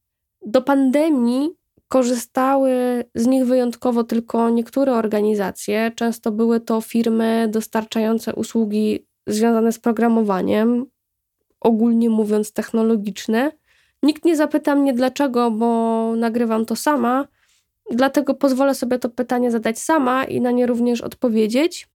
Do 0.47 0.63
pandemii 0.63 1.51
korzystały 1.89 3.05
z 3.15 3.27
nich 3.27 3.47
wyjątkowo 3.47 4.05
tylko 4.05 4.51
niektóre 4.51 4.93
organizacje. 4.93 5.93
Często 5.95 6.33
były 6.33 6.61
to 6.61 6.81
firmy 6.81 7.49
dostarczające 7.51 8.35
usługi 8.35 9.07
związane 9.27 9.73
z 9.73 9.79
programowaniem, 9.79 10.87
ogólnie 11.61 12.11
mówiąc 12.11 12.53
technologiczne. 12.53 13.53
Nikt 14.03 14.25
nie 14.25 14.37
zapyta 14.37 14.75
mnie 14.75 14.93
dlaczego, 14.93 15.51
bo 15.51 16.13
nagrywam 16.17 16.67
to 16.67 16.77
sama, 16.77 17.29
dlatego 17.91 18.35
pozwolę 18.35 18.75
sobie 18.75 18.99
to 18.99 19.09
pytanie 19.09 19.51
zadać 19.51 19.79
sama 19.79 20.25
i 20.25 20.41
na 20.41 20.51
nie 20.51 20.67
również 20.67 21.01
odpowiedzieć. 21.01 21.89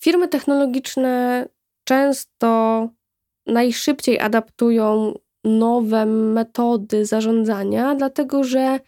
Firmy 0.00 0.28
technologiczne 0.28 1.46
często 1.84 2.88
najszybciej 3.46 4.20
adaptują 4.20 5.14
nowe 5.44 6.06
metody 6.06 7.06
zarządzania, 7.06 7.94
dlatego 7.94 8.44
że 8.44 8.80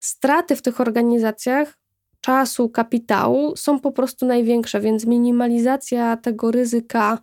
straty 0.00 0.56
w 0.56 0.62
tych 0.62 0.80
organizacjach 0.80 1.78
czasu, 2.20 2.68
kapitału 2.68 3.56
są 3.56 3.80
po 3.80 3.92
prostu 3.92 4.26
największe, 4.26 4.80
więc 4.80 5.06
minimalizacja 5.06 6.16
tego 6.16 6.50
ryzyka, 6.50 7.18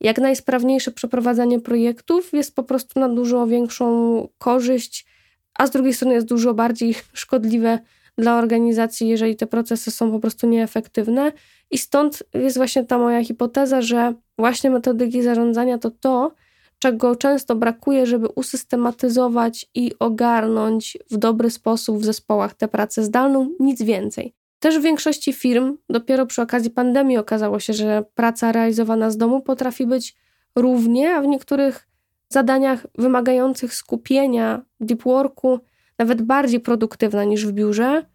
jak 0.00 0.18
najsprawniejsze 0.18 0.90
przeprowadzanie 0.90 1.60
projektów 1.60 2.32
jest 2.32 2.54
po 2.54 2.62
prostu 2.62 3.00
na 3.00 3.08
dużo 3.08 3.46
większą 3.46 4.28
korzyść, 4.38 5.06
a 5.54 5.66
z 5.66 5.70
drugiej 5.70 5.94
strony 5.94 6.14
jest 6.14 6.26
dużo 6.26 6.54
bardziej 6.54 6.94
szkodliwe 7.12 7.78
dla 8.18 8.38
organizacji, 8.38 9.08
jeżeli 9.08 9.36
te 9.36 9.46
procesy 9.46 9.90
są 9.90 10.10
po 10.10 10.20
prostu 10.20 10.46
nieefektywne. 10.46 11.32
I 11.70 11.78
stąd 11.78 12.22
jest 12.34 12.56
właśnie 12.56 12.84
ta 12.84 12.98
moja 12.98 13.24
hipoteza, 13.24 13.82
że 13.82 14.14
właśnie 14.38 14.70
metodyki 14.70 15.22
zarządzania 15.22 15.78
to 15.78 15.90
to, 15.90 16.32
czego 16.78 17.16
często 17.16 17.56
brakuje, 17.56 18.06
żeby 18.06 18.28
usystematyzować 18.28 19.66
i 19.74 19.92
ogarnąć 19.98 20.98
w 21.10 21.16
dobry 21.16 21.50
sposób 21.50 21.98
w 21.98 22.04
zespołach 22.04 22.54
tę 22.54 22.68
pracę 22.68 23.02
zdalną, 23.02 23.50
nic 23.60 23.82
więcej. 23.82 24.34
Też 24.60 24.78
w 24.78 24.82
większości 24.82 25.32
firm 25.32 25.76
dopiero 25.88 26.26
przy 26.26 26.42
okazji 26.42 26.70
pandemii 26.70 27.16
okazało 27.16 27.60
się, 27.60 27.72
że 27.72 28.04
praca 28.14 28.52
realizowana 28.52 29.10
z 29.10 29.16
domu 29.16 29.40
potrafi 29.40 29.86
być 29.86 30.16
równie, 30.56 31.16
a 31.16 31.20
w 31.20 31.26
niektórych 31.26 31.88
zadaniach 32.28 32.86
wymagających 32.98 33.74
skupienia, 33.74 34.62
deep 34.80 35.02
worku, 35.02 35.60
nawet 35.98 36.22
bardziej 36.22 36.60
produktywna 36.60 37.24
niż 37.24 37.46
w 37.46 37.52
biurze. 37.52 38.06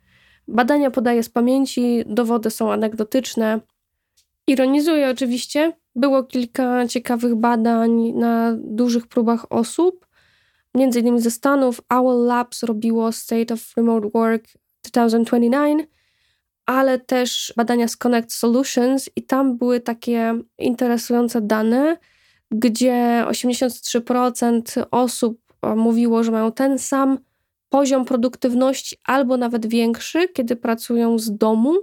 Badania 0.48 0.92
podaję 0.92 1.24
z 1.24 1.30
pamięci, 1.30 2.04
dowody 2.06 2.50
są 2.50 2.72
anegdotyczne. 2.72 3.60
Ironizuję 4.48 5.10
oczywiście, 5.10 5.74
było 5.96 6.24
kilka 6.24 6.88
ciekawych 6.88 7.36
badań 7.36 8.14
na 8.16 8.58
dużych 8.64 9.08
próbach 9.08 9.52
osób, 9.52 10.08
między 10.76 11.00
innymi 11.00 11.22
ze 11.22 11.32
Stanów. 11.32 11.82
Owl 11.90 12.26
Labs 12.26 12.64
robiło 12.64 13.12
State 13.12 13.54
of 13.54 13.78
Remote 13.78 14.10
Work 14.14 14.44
2029, 14.84 15.84
ale 16.66 17.00
też 17.00 17.54
badania 17.58 17.88
z 17.88 17.98
Connect 17.98 18.34
Solutions 18.34 19.10
i 19.16 19.24
tam 19.24 19.58
były 19.58 19.80
takie 19.80 20.40
interesujące 20.58 21.42
dane, 21.42 21.98
gdzie 22.52 23.26
83% 23.28 24.86
osób 24.92 25.42
mówiło, 25.76 26.24
że 26.24 26.32
mają 26.32 26.52
ten 26.52 26.80
sam 26.80 27.18
poziom 27.70 28.06
produktywności 28.06 28.98
albo 29.04 29.38
nawet 29.38 29.66
większy, 29.66 30.28
kiedy 30.28 30.56
pracują 30.56 31.20
z 31.20 31.38
domu. 31.38 31.76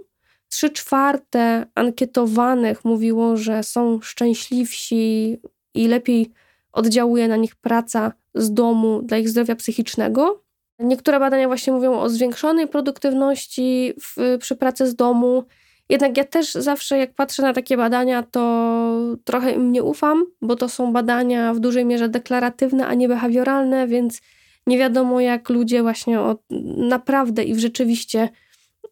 Trzy 0.49 0.71
czwarte 0.71 1.67
ankietowanych 1.75 2.85
mówiło, 2.85 3.37
że 3.37 3.63
są 3.63 4.01
szczęśliwsi 4.01 5.37
i 5.75 5.89
lepiej 5.89 6.31
oddziałuje 6.73 7.29
na 7.29 7.37
nich 7.37 7.57
praca 7.57 8.13
z 8.35 8.53
domu 8.53 9.03
dla 9.03 9.19
ich 9.19 9.29
zdrowia 9.29 9.57
psychicznego. 9.57 10.43
Niektóre 10.79 11.21
badania 11.21 11.47
właśnie 11.47 11.73
mówią 11.73 12.01
o 12.01 12.09
zwiększonej 12.09 12.69
produktywności 12.69 13.95
w, 14.03 14.39
przy 14.41 14.57
pracy 14.57 14.87
z 14.87 14.95
domu. 14.95 15.45
Jednak 15.89 16.17
ja 16.17 16.25
też 16.25 16.53
zawsze, 16.53 16.99
jak 16.99 17.15
patrzę 17.15 17.43
na 17.43 17.53
takie 17.53 17.77
badania, 17.77 18.23
to 18.23 19.17
trochę 19.25 19.53
im 19.53 19.73
nie 19.73 19.83
ufam, 19.83 20.25
bo 20.43 20.57
to 20.57 20.69
są 20.69 20.93
badania 20.93 21.55
w 21.55 21.61
dużej 21.61 21.85
mierze 21.85 22.09
deklaratywne, 22.09 22.87
a 22.87 22.95
nie 22.95 23.09
behawioralne, 23.09 23.87
więc 23.87 24.21
nie 24.67 24.79
wiadomo, 24.79 25.21
jak 25.21 25.49
ludzie 25.49 25.83
właśnie 25.83 26.21
od, 26.21 26.43
naprawdę 26.77 27.45
i 27.45 27.55
w 27.55 27.59
rzeczywiście 27.59 28.29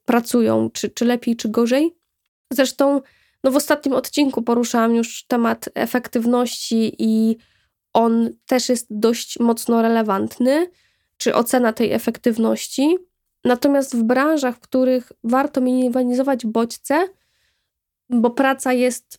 pracują, 0.04 0.70
czy, 0.70 0.90
czy 0.90 1.04
lepiej, 1.04 1.37
czy 1.37 1.48
gorzej. 1.48 1.96
Zresztą 2.52 3.00
no 3.44 3.50
w 3.50 3.56
ostatnim 3.56 3.94
odcinku 3.94 4.42
poruszałam 4.42 4.94
już 4.94 5.24
temat 5.26 5.68
efektywności 5.74 6.94
i 6.98 7.37
on 7.92 8.30
też 8.46 8.68
jest 8.68 8.87
dość 8.90 9.38
mocno 9.38 9.82
relevantny, 9.82 10.70
czy 11.16 11.34
ocena 11.34 11.72
tej 11.72 11.92
efektywności. 11.92 12.96
Natomiast 13.44 13.96
w 13.96 14.02
branżach, 14.02 14.56
w 14.56 14.60
których 14.60 15.12
warto 15.24 15.60
minimalizować 15.60 16.46
bodźce, 16.46 17.08
bo 18.10 18.30
praca 18.30 18.72
jest 18.72 19.18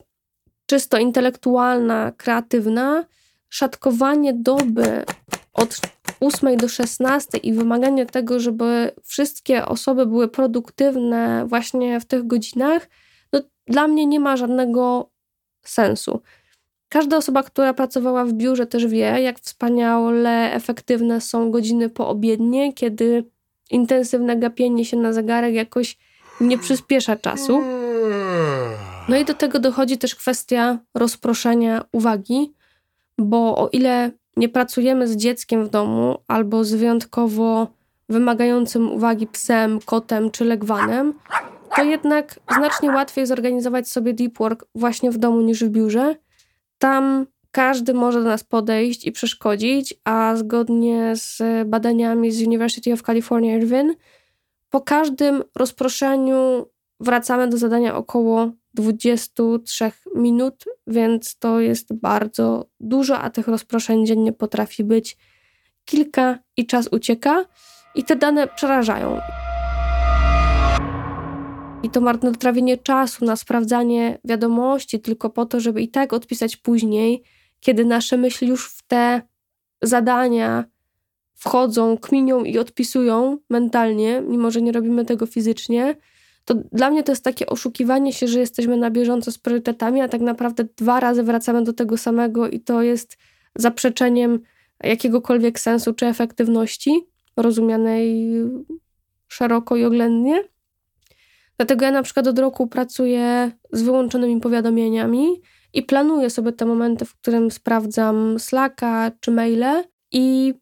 czysto 0.66 0.98
intelektualna, 0.98 2.12
kreatywna, 2.18 3.06
szatkowanie 3.50 4.34
doby 4.34 5.06
od 5.54 5.80
8 6.20 6.58
do 6.58 6.68
16 6.68 7.38
i 7.38 7.54
wymaganie 7.54 8.06
tego, 8.06 8.40
żeby 8.40 8.92
wszystkie 9.04 9.66
osoby 9.66 10.06
były 10.06 10.28
produktywne 10.28 11.46
właśnie 11.48 12.00
w 12.00 12.06
tych 12.06 12.28
godzinach, 12.28 12.90
no 13.34 13.42
dla 13.68 13.88
mnie 13.88 14.06
nie 14.06 14.20
ma 14.20 14.38
żadnego 14.38 15.10
sensu. 15.64 16.22
Każda 16.90 17.18
osoba, 17.18 17.44
która 17.44 17.74
pracowała 17.74 18.26
w 18.26 18.34
biurze, 18.34 18.66
też 18.66 18.88
wie, 18.88 19.00
jak 19.00 19.40
wspaniale 19.40 20.54
efektywne 20.54 21.22
są 21.22 21.52
godziny 21.52 21.90
poobiednie, 21.90 22.74
kiedy 22.74 23.24
intensywne 23.72 24.38
gapienie 24.38 24.86
się 24.86 24.98
na 24.98 25.14
zegarek 25.14 25.54
jakoś 25.54 25.98
nie 26.42 26.58
przyspiesza 26.58 27.16
czasu. 27.16 27.62
No 29.10 29.18
i 29.18 29.26
do 29.26 29.34
tego 29.34 29.60
dochodzi 29.60 29.98
też 29.98 30.16
kwestia 30.16 30.80
rozproszenia 30.94 31.86
uwagi, 31.92 32.54
bo 33.18 33.58
o 33.58 33.70
ile 33.70 34.12
nie 34.38 34.50
pracujemy 34.50 35.08
z 35.08 35.16
dzieckiem 35.16 35.66
w 35.66 35.70
domu 35.70 36.18
albo 36.28 36.64
z 36.64 36.74
wyjątkowo 36.74 37.68
wymagającym 38.10 38.92
uwagi 38.92 39.28
psem, 39.28 39.80
kotem 39.86 40.32
czy 40.32 40.46
legwanem, 40.46 41.14
to 41.76 41.84
jednak 41.84 42.40
znacznie 42.58 42.90
łatwiej 42.90 43.26
zorganizować 43.26 43.90
sobie 43.90 44.14
deep 44.14 44.38
work 44.38 44.66
właśnie 44.76 45.12
w 45.12 45.18
domu 45.18 45.42
niż 45.42 45.64
w 45.64 45.70
biurze. 45.70 46.16
Tam 46.78 47.26
każdy 47.52 47.94
może 47.94 48.24
do 48.24 48.30
nas 48.30 48.44
podejść 48.44 49.08
i 49.08 49.12
przeszkodzić, 49.12 49.94
a 50.04 50.36
zgodnie 50.36 51.14
z 51.16 51.42
badaniami 51.68 52.32
z 52.32 52.48
University 52.48 52.94
of 52.94 53.02
California 53.02 53.58
Irvine 53.58 53.94
po 54.70 54.82
każdym 54.82 55.44
rozproszeniu 55.56 56.66
wracamy 57.00 57.48
do 57.48 57.58
zadania 57.58 57.96
około 57.96 58.52
23 58.76 59.92
minut, 60.16 60.66
więc 60.88 61.38
to 61.40 61.60
jest 61.60 61.94
bardzo 61.94 62.66
dużo, 62.80 63.20
a 63.20 63.30
tych 63.30 63.48
rozproszeń 63.48 64.06
dziennie 64.06 64.34
potrafi 64.34 64.84
być 64.84 65.18
kilka 65.86 66.40
i 66.58 66.66
czas 66.66 66.88
ucieka 66.92 67.46
i 67.96 68.04
te 68.04 68.16
dane 68.16 68.48
przerażają. 68.48 69.20
I 71.84 71.90
to 71.90 72.02
marnotrawienie 72.02 72.78
czasu 72.78 73.26
na 73.26 73.36
sprawdzanie 73.36 74.18
wiadomości 74.24 75.00
tylko 75.00 75.30
po 75.30 75.46
to, 75.46 75.60
żeby 75.60 75.82
i 75.82 75.88
tak 75.88 76.14
odpisać 76.14 76.58
później, 76.58 77.24
kiedy 77.60 77.86
nasze 77.86 78.18
myśli 78.18 78.48
już 78.48 78.70
w 78.70 78.88
te 78.88 79.22
zadania 79.82 80.66
wchodzą, 81.34 81.98
kminią 81.98 82.44
i 82.44 82.58
odpisują 82.58 83.38
mentalnie, 83.50 84.22
mimo 84.22 84.52
że 84.52 84.62
nie 84.62 84.72
robimy 84.72 85.06
tego 85.06 85.26
fizycznie, 85.26 85.96
to 86.46 86.54
dla 86.72 86.90
mnie 86.90 87.04
to 87.04 87.12
jest 87.12 87.24
takie 87.24 87.46
oszukiwanie 87.46 88.14
się, 88.14 88.28
że 88.28 88.40
jesteśmy 88.40 88.78
na 88.78 88.92
bieżąco 88.92 89.32
z 89.32 89.38
priorytetami, 89.38 90.02
a 90.02 90.08
tak 90.08 90.22
naprawdę 90.22 90.64
dwa 90.78 91.00
razy 91.00 91.24
wracamy 91.24 91.64
do 91.64 91.74
tego 91.74 91.98
samego 91.98 92.48
i 92.48 92.60
to 92.60 92.82
jest 92.82 93.18
zaprzeczeniem 93.56 94.40
jakiegokolwiek 94.84 95.60
sensu 95.60 95.94
czy 95.94 96.06
efektywności, 96.06 97.08
rozumianej 97.38 98.30
szeroko 99.28 99.76
i 99.76 99.86
oględnie. 99.86 100.44
Dlatego 101.58 101.86
ja 101.86 101.92
na 101.92 102.04
przykład 102.04 102.28
od 102.28 102.40
roku 102.40 102.68
pracuję 102.68 103.52
z 103.72 103.82
wyłączonymi 103.82 104.42
powiadomieniami 104.42 105.42
i 105.74 105.84
planuję 105.84 106.30
sobie 106.30 106.52
te 106.52 106.66
momenty, 106.66 107.06
w 107.06 107.16
którym 107.16 107.52
sprawdzam 107.52 108.40
Slacka 108.40 109.12
czy 109.20 109.32
maile 109.32 109.84
i 110.12 110.54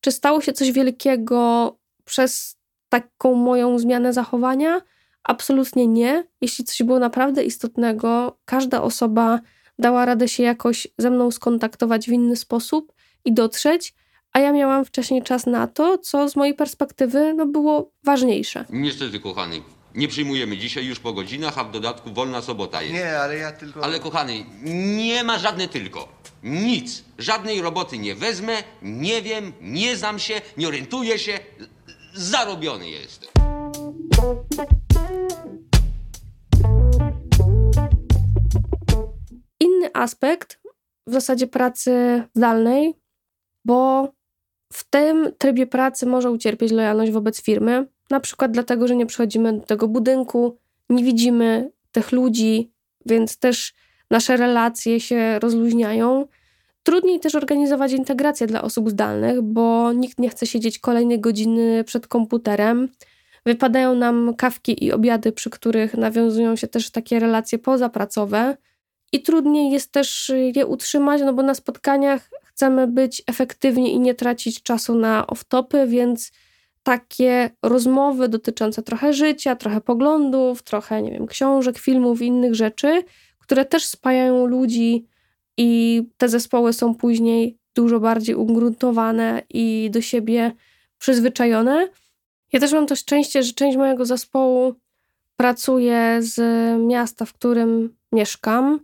czy 0.00 0.12
stało 0.12 0.40
się 0.40 0.52
coś 0.52 0.72
wielkiego 0.72 1.76
przez 2.04 2.56
taką 2.88 3.34
moją 3.34 3.78
zmianę 3.78 4.12
zachowania? 4.12 4.80
Absolutnie 5.22 5.86
nie. 5.86 6.24
Jeśli 6.40 6.64
coś 6.64 6.82
było 6.82 6.98
naprawdę 6.98 7.44
istotnego, 7.44 8.38
każda 8.44 8.82
osoba 8.82 9.40
dała 9.78 10.04
radę 10.04 10.28
się 10.28 10.42
jakoś 10.42 10.88
ze 10.98 11.10
mną 11.10 11.30
skontaktować 11.30 12.06
w 12.06 12.12
inny 12.12 12.36
sposób 12.36 12.92
i 13.24 13.32
dotrzeć, 13.32 13.94
a 14.32 14.38
ja 14.38 14.52
miałam 14.52 14.84
wcześniej 14.84 15.22
czas 15.22 15.46
na 15.46 15.66
to, 15.66 15.98
co 15.98 16.28
z 16.28 16.36
mojej 16.36 16.54
perspektywy 16.54 17.34
no, 17.34 17.46
było 17.46 17.92
ważniejsze. 18.04 18.64
Niestety, 18.70 19.20
kochany, 19.20 19.62
nie 19.94 20.08
przyjmujemy 20.08 20.58
dzisiaj 20.58 20.86
już 20.86 21.00
po 21.00 21.12
godzinach, 21.12 21.58
a 21.58 21.64
w 21.64 21.70
dodatku 21.70 22.12
wolna 22.12 22.42
sobota 22.42 22.82
jest. 22.82 22.94
Nie, 22.94 23.18
ale 23.18 23.36
ja 23.36 23.52
tylko... 23.52 23.84
Ale 23.84 24.00
kochany, 24.00 24.44
nie 24.96 25.24
ma 25.24 25.38
żadne 25.38 25.68
tylko. 25.68 26.08
Nic. 26.42 27.04
Żadnej 27.18 27.62
roboty 27.62 27.98
nie 27.98 28.14
wezmę, 28.14 28.56
nie 28.82 29.22
wiem, 29.22 29.52
nie 29.60 29.96
znam 29.96 30.18
się, 30.18 30.40
nie 30.56 30.68
orientuję 30.68 31.18
się. 31.18 31.38
Zarobiony 32.14 32.90
jestem. 32.90 33.30
Aspekt 39.98 40.60
w 41.06 41.12
zasadzie 41.12 41.46
pracy 41.46 42.22
zdalnej, 42.34 42.94
bo 43.64 44.08
w 44.72 44.90
tym 44.90 45.32
trybie 45.38 45.66
pracy 45.66 46.06
może 46.06 46.30
ucierpieć 46.30 46.72
lojalność 46.72 47.12
wobec 47.12 47.42
firmy, 47.42 47.86
na 48.10 48.20
przykład 48.20 48.50
dlatego, 48.50 48.88
że 48.88 48.96
nie 48.96 49.06
przychodzimy 49.06 49.52
do 49.52 49.66
tego 49.66 49.88
budynku, 49.88 50.58
nie 50.88 51.04
widzimy 51.04 51.70
tych 51.92 52.12
ludzi, 52.12 52.72
więc 53.06 53.38
też 53.38 53.74
nasze 54.10 54.36
relacje 54.36 55.00
się 55.00 55.38
rozluźniają. 55.38 56.26
Trudniej 56.82 57.20
też 57.20 57.34
organizować 57.34 57.92
integrację 57.92 58.46
dla 58.46 58.62
osób 58.62 58.90
zdalnych, 58.90 59.42
bo 59.42 59.92
nikt 59.92 60.18
nie 60.18 60.28
chce 60.28 60.46
siedzieć 60.46 60.78
kolejne 60.78 61.18
godziny 61.18 61.84
przed 61.84 62.06
komputerem. 62.06 62.88
Wypadają 63.46 63.94
nam 63.94 64.34
kawki 64.34 64.84
i 64.84 64.92
obiady, 64.92 65.32
przy 65.32 65.50
których 65.50 65.94
nawiązują 65.94 66.56
się 66.56 66.68
też 66.68 66.90
takie 66.90 67.18
relacje 67.18 67.58
pozapracowe. 67.58 68.56
I 69.12 69.22
trudniej 69.22 69.70
jest 69.70 69.92
też 69.92 70.32
je 70.54 70.66
utrzymać, 70.66 71.22
no 71.24 71.32
bo 71.32 71.42
na 71.42 71.54
spotkaniach 71.54 72.30
chcemy 72.44 72.86
być 72.86 73.22
efektywni 73.26 73.94
i 73.94 74.00
nie 74.00 74.14
tracić 74.14 74.62
czasu 74.62 74.94
na 74.94 75.26
off-topy, 75.26 75.88
więc 75.88 76.32
takie 76.82 77.50
rozmowy 77.62 78.28
dotyczące 78.28 78.82
trochę 78.82 79.12
życia, 79.12 79.56
trochę 79.56 79.80
poglądów, 79.80 80.62
trochę, 80.62 81.02
nie 81.02 81.10
wiem, 81.10 81.26
książek, 81.26 81.78
filmów, 81.78 82.22
innych 82.22 82.54
rzeczy, 82.54 83.02
które 83.38 83.64
też 83.64 83.84
spajają 83.84 84.46
ludzi 84.46 85.06
i 85.56 86.02
te 86.16 86.28
zespoły 86.28 86.72
są 86.72 86.94
później 86.94 87.58
dużo 87.74 88.00
bardziej 88.00 88.34
ugruntowane 88.34 89.42
i 89.50 89.90
do 89.92 90.00
siebie 90.00 90.52
przyzwyczajone. 90.98 91.88
Ja 92.52 92.60
też 92.60 92.72
mam 92.72 92.86
to 92.86 92.96
szczęście, 92.96 93.42
że 93.42 93.52
część 93.52 93.76
mojego 93.76 94.04
zespołu 94.06 94.74
pracuje 95.36 96.18
z 96.20 96.40
miasta, 96.86 97.24
w 97.24 97.32
którym 97.32 97.96
mieszkam, 98.12 98.80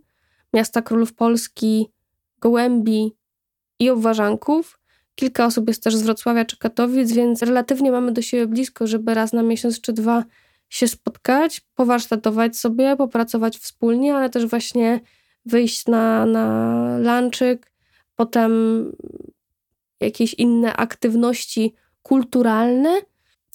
miasta 0.53 0.81
Królów 0.81 1.13
Polski, 1.13 1.91
Gołębi 2.39 3.15
i 3.79 3.89
Obwarzanków. 3.89 4.79
Kilka 5.15 5.45
osób 5.45 5.67
jest 5.67 5.83
też 5.83 5.95
z 5.95 6.01
Wrocławia 6.01 6.45
czy 6.45 6.57
Katowic, 6.57 7.11
więc 7.11 7.41
relatywnie 7.41 7.91
mamy 7.91 8.11
do 8.11 8.21
siebie 8.21 8.47
blisko, 8.47 8.87
żeby 8.87 9.13
raz 9.13 9.33
na 9.33 9.43
miesiąc 9.43 9.81
czy 9.81 9.93
dwa 9.93 10.23
się 10.69 10.87
spotkać, 10.87 11.61
powarsztatować 11.75 12.57
sobie, 12.57 12.95
popracować 12.95 13.57
wspólnie, 13.57 14.15
ale 14.15 14.29
też 14.29 14.45
właśnie 14.45 14.99
wyjść 15.45 15.85
na, 15.85 16.25
na 16.25 16.97
lunchik, 16.97 17.71
potem 18.15 18.51
jakieś 19.99 20.33
inne 20.33 20.75
aktywności 20.75 21.73
kulturalne, 22.03 23.01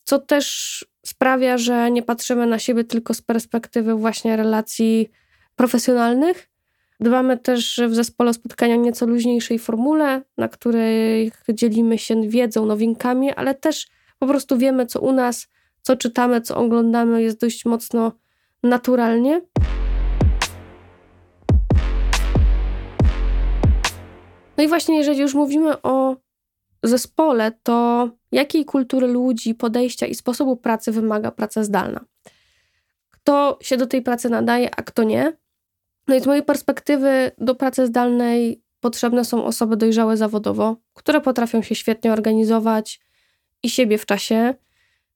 co 0.04 0.18
też 0.18 0.84
sprawia, 1.06 1.58
że 1.58 1.90
nie 1.90 2.02
patrzymy 2.02 2.46
na 2.46 2.58
siebie 2.58 2.84
tylko 2.84 3.14
z 3.14 3.22
perspektywy 3.22 3.94
właśnie 3.94 4.36
relacji 4.36 5.10
profesjonalnych, 5.56 6.49
Dbamy 7.00 7.38
też 7.38 7.80
w 7.88 7.94
zespole 7.94 8.30
o 8.30 8.34
spotkania 8.34 8.76
nieco 8.76 9.06
luźniejszej 9.06 9.58
formule, 9.58 10.22
na 10.38 10.48
której 10.48 11.32
dzielimy 11.48 11.98
się 11.98 12.28
wiedzą, 12.28 12.66
nowinkami, 12.66 13.32
ale 13.32 13.54
też 13.54 13.88
po 14.18 14.26
prostu 14.26 14.58
wiemy, 14.58 14.86
co 14.86 15.00
u 15.00 15.12
nas, 15.12 15.48
co 15.82 15.96
czytamy, 15.96 16.40
co 16.40 16.56
oglądamy, 16.56 17.22
jest 17.22 17.40
dość 17.40 17.64
mocno 17.64 18.12
naturalnie. 18.62 19.40
No 24.56 24.64
i 24.64 24.68
właśnie, 24.68 24.98
jeżeli 24.98 25.20
już 25.20 25.34
mówimy 25.34 25.82
o 25.82 26.16
zespole, 26.82 27.52
to 27.62 28.08
jakiej 28.32 28.64
kultury 28.64 29.06
ludzi, 29.06 29.54
podejścia 29.54 30.06
i 30.06 30.14
sposobu 30.14 30.56
pracy 30.56 30.92
wymaga 30.92 31.30
praca 31.30 31.64
zdalna? 31.64 32.04
Kto 33.10 33.58
się 33.62 33.76
do 33.76 33.86
tej 33.86 34.02
pracy 34.02 34.30
nadaje, 34.30 34.70
a 34.76 34.82
kto 34.82 35.02
nie? 35.02 35.39
No 36.10 36.16
i 36.16 36.20
z 36.20 36.26
mojej 36.26 36.42
perspektywy 36.42 37.30
do 37.38 37.54
pracy 37.54 37.86
zdalnej 37.86 38.62
potrzebne 38.80 39.24
są 39.24 39.44
osoby 39.44 39.76
dojrzałe 39.76 40.16
zawodowo, 40.16 40.76
które 40.94 41.20
potrafią 41.20 41.62
się 41.62 41.74
świetnie 41.74 42.12
organizować 42.12 43.00
i 43.62 43.70
siebie 43.70 43.98
w 43.98 44.06
czasie. 44.06 44.54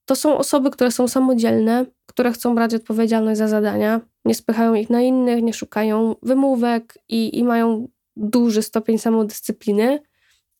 To 0.04 0.16
są 0.16 0.38
osoby, 0.38 0.70
które 0.70 0.90
są 0.90 1.08
samodzielne, 1.08 1.86
które 2.06 2.32
chcą 2.32 2.54
brać 2.54 2.74
odpowiedzialność 2.74 3.38
za 3.38 3.48
zadania, 3.48 4.00
nie 4.24 4.34
spychają 4.34 4.74
ich 4.74 4.90
na 4.90 5.00
innych, 5.00 5.42
nie 5.42 5.52
szukają 5.52 6.14
wymówek 6.22 6.98
i, 7.08 7.38
i 7.38 7.44
mają 7.44 7.88
duży 8.16 8.62
stopień 8.62 8.98
samodyscypliny. 8.98 10.02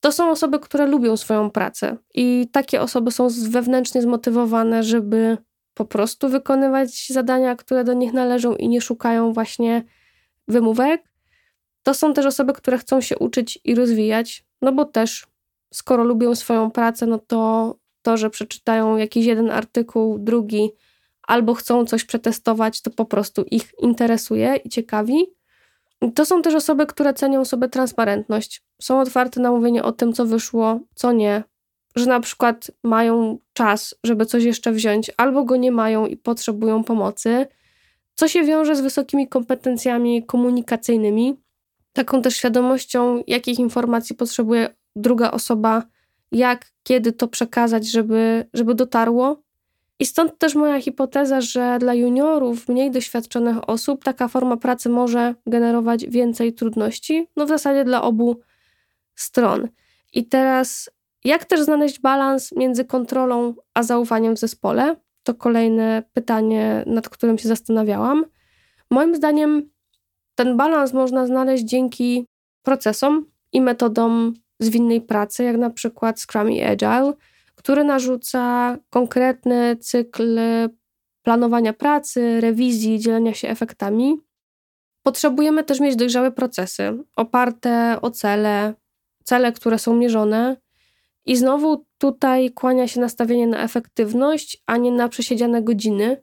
To 0.00 0.12
są 0.12 0.30
osoby, 0.30 0.58
które 0.58 0.86
lubią 0.86 1.16
swoją 1.16 1.50
pracę 1.50 1.96
i 2.14 2.48
takie 2.52 2.80
osoby 2.80 3.10
są 3.10 3.28
wewnętrznie 3.48 4.02
zmotywowane, 4.02 4.82
żeby 4.82 5.38
po 5.74 5.84
prostu 5.84 6.28
wykonywać 6.28 7.08
zadania, 7.08 7.56
które 7.56 7.84
do 7.84 7.92
nich 7.92 8.12
należą 8.12 8.56
i 8.56 8.68
nie 8.68 8.80
szukają 8.80 9.32
właśnie 9.32 9.84
wymówek, 10.48 11.02
to 11.82 11.94
są 11.94 12.14
też 12.14 12.26
osoby, 12.26 12.52
które 12.52 12.78
chcą 12.78 13.00
się 13.00 13.18
uczyć 13.18 13.58
i 13.64 13.74
rozwijać, 13.74 14.44
no 14.62 14.72
bo 14.72 14.84
też 14.84 15.26
skoro 15.74 16.04
lubią 16.04 16.34
swoją 16.34 16.70
pracę, 16.70 17.06
no 17.06 17.18
to 17.18 17.74
to, 18.02 18.16
że 18.16 18.30
przeczytają 18.30 18.96
jakiś 18.96 19.26
jeden 19.26 19.50
artykuł, 19.50 20.18
drugi, 20.18 20.70
albo 21.22 21.54
chcą 21.54 21.86
coś 21.86 22.04
przetestować, 22.04 22.82
to 22.82 22.90
po 22.90 23.04
prostu 23.04 23.44
ich 23.50 23.72
interesuje 23.78 24.56
i 24.64 24.68
ciekawi. 24.68 25.26
To 26.14 26.24
są 26.24 26.42
też 26.42 26.54
osoby, 26.54 26.86
które 26.86 27.14
cenią 27.14 27.44
sobie 27.44 27.68
transparentność. 27.68 28.62
Są 28.82 29.00
otwarte 29.00 29.40
na 29.40 29.50
mówienie 29.50 29.82
o 29.82 29.92
tym, 29.92 30.12
co 30.12 30.26
wyszło, 30.26 30.80
co 30.94 31.12
nie. 31.12 31.42
Że 31.96 32.06
na 32.06 32.20
przykład 32.20 32.70
mają 32.82 33.38
czas, 33.52 33.94
żeby 34.04 34.26
coś 34.26 34.44
jeszcze 34.44 34.72
wziąć, 34.72 35.10
albo 35.16 35.44
go 35.44 35.56
nie 35.56 35.72
mają 35.72 36.06
i 36.06 36.16
potrzebują 36.16 36.84
pomocy 36.84 37.46
co 38.14 38.28
się 38.28 38.44
wiąże 38.44 38.76
z 38.76 38.80
wysokimi 38.80 39.28
kompetencjami 39.28 40.26
komunikacyjnymi, 40.26 41.36
taką 41.92 42.22
też 42.22 42.36
świadomością, 42.36 43.22
jakich 43.26 43.58
informacji 43.58 44.16
potrzebuje 44.16 44.74
druga 44.96 45.30
osoba, 45.30 45.82
jak, 46.32 46.66
kiedy 46.82 47.12
to 47.12 47.28
przekazać, 47.28 47.90
żeby, 47.90 48.46
żeby 48.54 48.74
dotarło. 48.74 49.42
I 49.98 50.06
stąd 50.06 50.38
też 50.38 50.54
moja 50.54 50.80
hipoteza, 50.80 51.40
że 51.40 51.76
dla 51.80 51.94
juniorów, 51.94 52.68
mniej 52.68 52.90
doświadczonych 52.90 53.68
osób, 53.68 54.04
taka 54.04 54.28
forma 54.28 54.56
pracy 54.56 54.88
może 54.88 55.34
generować 55.46 56.06
więcej 56.06 56.52
trudności, 56.52 57.28
no 57.36 57.46
w 57.46 57.48
zasadzie 57.48 57.84
dla 57.84 58.02
obu 58.02 58.40
stron. 59.14 59.68
I 60.12 60.26
teraz, 60.26 60.90
jak 61.24 61.44
też 61.44 61.62
znaleźć 61.62 62.00
balans 62.00 62.52
między 62.52 62.84
kontrolą 62.84 63.54
a 63.74 63.82
zaufaniem 63.82 64.36
w 64.36 64.38
zespole? 64.38 64.96
To 65.24 65.34
kolejne 65.34 66.02
pytanie, 66.12 66.84
nad 66.86 67.08
którym 67.08 67.38
się 67.38 67.48
zastanawiałam. 67.48 68.24
Moim 68.90 69.14
zdaniem 69.14 69.70
ten 70.34 70.56
balans 70.56 70.92
można 70.92 71.26
znaleźć 71.26 71.64
dzięki 71.64 72.26
procesom 72.62 73.26
i 73.52 73.60
metodom 73.60 74.34
zwinnej 74.60 75.00
pracy, 75.00 75.44
jak 75.44 75.56
na 75.56 75.70
przykład 75.70 76.20
Scrum 76.20 76.50
i 76.50 76.62
Agile, 76.62 77.12
który 77.54 77.84
narzuca 77.84 78.76
konkretny 78.90 79.76
cykl 79.76 80.38
planowania 81.22 81.72
pracy, 81.72 82.40
rewizji, 82.40 82.98
dzielenia 82.98 83.34
się 83.34 83.48
efektami. 83.48 84.20
Potrzebujemy 85.02 85.64
też 85.64 85.80
mieć 85.80 85.96
dojrzałe 85.96 86.32
procesy, 86.32 87.04
oparte 87.16 87.98
o 88.02 88.10
cele, 88.10 88.74
cele, 89.24 89.52
które 89.52 89.78
są 89.78 89.96
mierzone. 89.96 90.56
I 91.26 91.36
znowu 91.36 91.84
tutaj 91.98 92.50
kłania 92.50 92.88
się 92.88 93.00
nastawienie 93.00 93.46
na 93.46 93.58
efektywność, 93.58 94.62
a 94.66 94.76
nie 94.76 94.92
na 94.92 95.08
przesiedziane 95.08 95.62
godziny, 95.62 96.22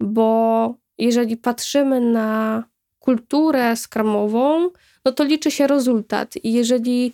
bo 0.00 0.74
jeżeli 0.98 1.36
patrzymy 1.36 2.00
na 2.00 2.64
kulturę 2.98 3.76
skramową, 3.76 4.70
no 5.04 5.12
to 5.12 5.24
liczy 5.24 5.50
się 5.50 5.66
rezultat. 5.66 6.36
I 6.36 6.52
jeżeli 6.52 7.12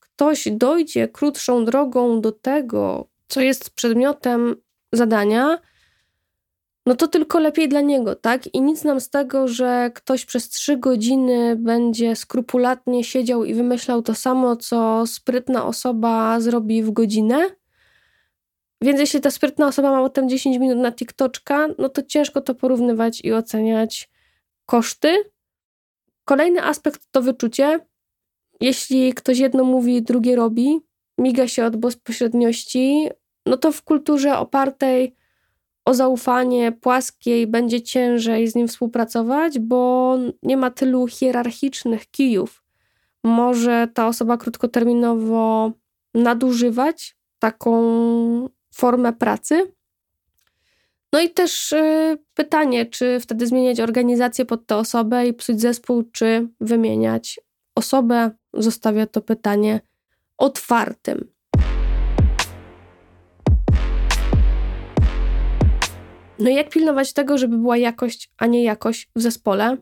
ktoś 0.00 0.48
dojdzie 0.50 1.08
krótszą 1.08 1.64
drogą 1.64 2.20
do 2.20 2.32
tego, 2.32 3.08
co 3.28 3.40
jest 3.40 3.70
przedmiotem 3.70 4.56
zadania, 4.92 5.58
no 6.86 6.94
to 6.94 7.08
tylko 7.08 7.38
lepiej 7.38 7.68
dla 7.68 7.80
niego, 7.80 8.14
tak? 8.14 8.54
I 8.54 8.60
nic 8.60 8.84
nam 8.84 9.00
z 9.00 9.10
tego, 9.10 9.48
że 9.48 9.90
ktoś 9.94 10.24
przez 10.24 10.48
trzy 10.48 10.76
godziny 10.76 11.56
będzie 11.56 12.16
skrupulatnie 12.16 13.04
siedział 13.04 13.44
i 13.44 13.54
wymyślał 13.54 14.02
to 14.02 14.14
samo, 14.14 14.56
co 14.56 15.06
sprytna 15.06 15.66
osoba 15.66 16.40
zrobi 16.40 16.82
w 16.82 16.90
godzinę. 16.90 17.50
Więc 18.82 19.00
jeśli 19.00 19.20
ta 19.20 19.30
sprytna 19.30 19.66
osoba 19.66 19.90
ma 19.90 20.02
potem 20.02 20.28
10 20.28 20.58
minut 20.58 20.78
na 20.78 20.92
TikToczka, 20.92 21.68
no 21.78 21.88
to 21.88 22.02
ciężko 22.02 22.40
to 22.40 22.54
porównywać 22.54 23.20
i 23.24 23.32
oceniać 23.32 24.10
koszty. 24.66 25.16
Kolejny 26.24 26.62
aspekt 26.62 27.00
to 27.10 27.22
wyczucie. 27.22 27.80
Jeśli 28.60 29.14
ktoś 29.14 29.38
jedno 29.38 29.64
mówi, 29.64 30.02
drugie 30.02 30.36
robi, 30.36 30.80
miga 31.18 31.48
się 31.48 31.64
od 31.64 31.76
bezpośredniości, 31.76 33.08
no 33.46 33.56
to 33.56 33.72
w 33.72 33.82
kulturze 33.82 34.38
opartej 34.38 35.16
o 35.90 35.94
zaufanie 35.94 36.72
płaskiej 36.72 37.46
będzie 37.46 37.82
ciężej 37.82 38.48
z 38.48 38.54
nim 38.54 38.68
współpracować, 38.68 39.58
bo 39.58 40.16
nie 40.42 40.56
ma 40.56 40.70
tylu 40.70 41.06
hierarchicznych 41.06 42.10
kijów. 42.10 42.62
Może 43.24 43.88
ta 43.94 44.06
osoba 44.06 44.36
krótkoterminowo 44.36 45.72
nadużywać 46.14 47.16
taką 47.38 47.72
formę 48.74 49.12
pracy. 49.12 49.72
No 51.12 51.20
i 51.20 51.30
też 51.30 51.72
y, 51.72 52.18
pytanie, 52.34 52.86
czy 52.86 53.20
wtedy 53.20 53.46
zmieniać 53.46 53.80
organizację 53.80 54.44
pod 54.44 54.66
tę 54.66 54.76
osobę 54.76 55.26
i 55.26 55.34
psuć 55.34 55.60
zespół, 55.60 56.02
czy 56.12 56.48
wymieniać 56.60 57.40
osobę. 57.74 58.30
Zostawię 58.54 59.06
to 59.06 59.20
pytanie 59.20 59.80
otwartym. 60.38 61.28
No 66.40 66.50
i 66.50 66.54
jak 66.54 66.68
pilnować 66.68 67.12
tego, 67.12 67.38
żeby 67.38 67.58
była 67.58 67.76
jakość, 67.76 68.30
a 68.38 68.46
nie 68.46 68.64
jakość 68.64 69.08
w 69.16 69.20
zespole? 69.20 69.76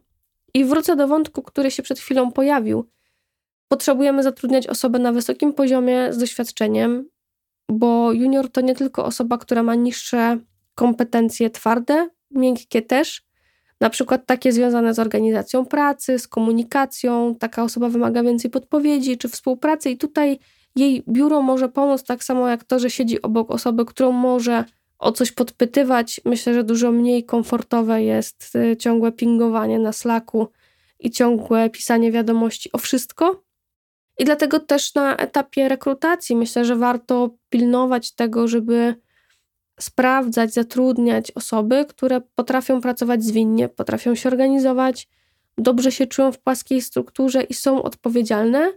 I 0.55 0.64
wrócę 0.64 0.97
do 0.97 1.09
wątku, 1.09 1.42
który 1.42 1.71
się 1.71 1.83
przed 1.83 1.99
chwilą 1.99 2.33
pojawił. 2.33 2.90
Potrzebujemy 3.68 4.23
zatrudniać 4.23 4.66
osobę 4.66 4.99
na 4.99 5.12
wysokim 5.12 5.53
poziomie 5.53 6.12
z 6.12 6.18
doświadczeniem, 6.18 7.09
bo 7.71 8.12
junior 8.12 8.53
to 8.53 8.61
nie 8.61 8.75
tylko 8.75 9.05
osoba, 9.05 9.38
która 9.38 9.62
ma 9.62 9.75
niższe 9.75 10.38
kompetencje 10.75 11.51
twarde, 11.51 12.09
miękkie 12.31 12.83
też, 12.83 13.29
na 13.81 13.90
przykład 13.90 14.27
takie 14.27 14.53
związane 14.53 14.94
z 14.94 14.99
organizacją 14.99 15.66
pracy, 15.66 16.18
z 16.18 16.29
komunikacją. 16.29 17.35
Taka 17.35 17.62
osoba 17.62 17.88
wymaga 17.88 18.23
więcej 18.23 18.51
podpowiedzi 18.51 19.18
czy 19.18 19.29
współpracy, 19.29 19.90
i 19.90 19.99
tutaj 19.99 20.38
jej 20.77 21.03
biuro 21.09 21.42
może 21.42 21.68
pomóc 21.68 22.05
tak 22.05 22.25
samo 22.25 22.49
jak 22.49 22.64
to, 22.64 22.79
że 22.79 22.90
siedzi 22.90 23.23
obok 23.23 23.51
osoby, 23.51 23.85
którą 23.85 24.12
może 24.12 24.64
o 24.98 25.12
coś 25.12 25.32
podpytywać. 25.32 26.20
Myślę, 26.24 26.54
że 26.54 26.64
dużo 26.64 26.92
mniej 26.92 27.24
komfortowe 27.24 28.02
jest 28.02 28.56
y, 28.56 28.76
ciągłe 28.76 29.12
pingowanie 29.12 29.78
na 29.78 29.92
Slacku 29.92 30.48
i 31.00 31.11
ciągłe 31.11 31.70
pisanie 31.70 32.12
wiadomości 32.12 32.72
o 32.72 32.78
wszystko. 32.78 33.42
I 34.18 34.24
dlatego 34.24 34.61
też 34.61 34.94
na 34.94 35.16
etapie 35.16 35.68
rekrutacji 35.68 36.37
myślę, 36.37 36.64
że 36.64 36.76
warto 36.76 37.30
pilnować 37.50 38.12
tego, 38.12 38.48
żeby 38.48 38.94
sprawdzać, 39.80 40.52
zatrudniać 40.52 41.30
osoby, 41.30 41.87
które 41.88 42.20
potrafią 42.20 42.80
pracować 42.80 43.24
zwinnie, 43.24 43.68
potrafią 43.68 44.14
się 44.14 44.28
organizować, 44.28 45.08
dobrze 45.58 45.92
się 45.92 46.06
czują 46.06 46.32
w 46.32 46.38
płaskiej 46.38 46.82
strukturze 46.82 47.42
i 47.42 47.54
są 47.54 47.82
odpowiedzialne 47.82 48.72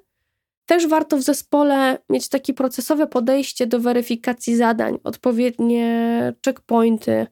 też 0.65 0.88
warto 0.88 1.17
w 1.17 1.21
zespole 1.21 1.97
mieć 2.10 2.30
takie 2.30 2.54
procesowe 2.54 3.08
podejście 3.08 3.67
do 3.67 3.80
weryfikacji 3.80 4.56
zadań, 4.56 5.00
odpowiednie 5.04 6.34
checkpointy, 6.45 7.28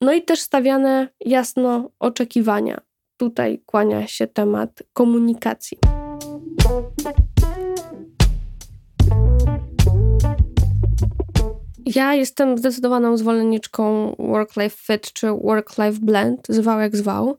no 0.00 0.12
i 0.12 0.22
też 0.22 0.40
stawiane 0.40 1.08
jasno 1.20 1.90
oczekiwania. 1.98 2.80
Tutaj 3.16 3.62
kłania 3.66 4.06
się 4.06 4.26
temat 4.26 4.82
komunikacji. 4.92 5.78
Ja 11.86 12.14
jestem 12.14 12.58
zdecydowaną 12.58 13.16
zwolenniczką 13.16 14.14
work-life 14.18 14.76
fit 14.76 15.12
czy 15.12 15.26
work-life 15.26 15.98
blend, 16.00 16.46
zwał 16.48 16.80
jak 16.80 16.96
zwał. 16.96 17.38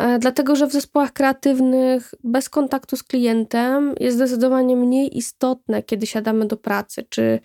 E, 0.00 0.18
dlatego 0.18 0.56
że 0.56 0.66
w 0.66 0.72
zespołach 0.72 1.12
kreatywnych 1.12 2.14
bez 2.24 2.48
kontaktu 2.48 2.96
z 2.96 3.02
klientem 3.02 3.94
jest 4.00 4.16
zdecydowanie 4.16 4.76
mniej 4.76 5.18
istotne, 5.18 5.82
kiedy 5.82 6.06
siadamy 6.06 6.46
do 6.46 6.56
pracy, 6.56 7.04
czy, 7.08 7.40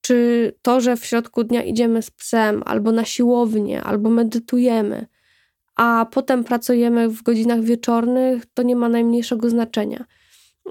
czy 0.00 0.52
to, 0.62 0.80
że 0.80 0.96
w 0.96 1.04
środku 1.04 1.44
dnia 1.44 1.62
idziemy 1.62 2.02
z 2.02 2.10
psem, 2.10 2.62
albo 2.66 2.92
na 2.92 3.04
siłownię, 3.04 3.82
albo 3.82 4.10
medytujemy, 4.10 5.06
a 5.76 6.06
potem 6.10 6.44
pracujemy 6.44 7.08
w 7.08 7.22
godzinach 7.22 7.60
wieczornych, 7.60 8.46
to 8.54 8.62
nie 8.62 8.76
ma 8.76 8.88
najmniejszego 8.88 9.50
znaczenia. 9.50 10.04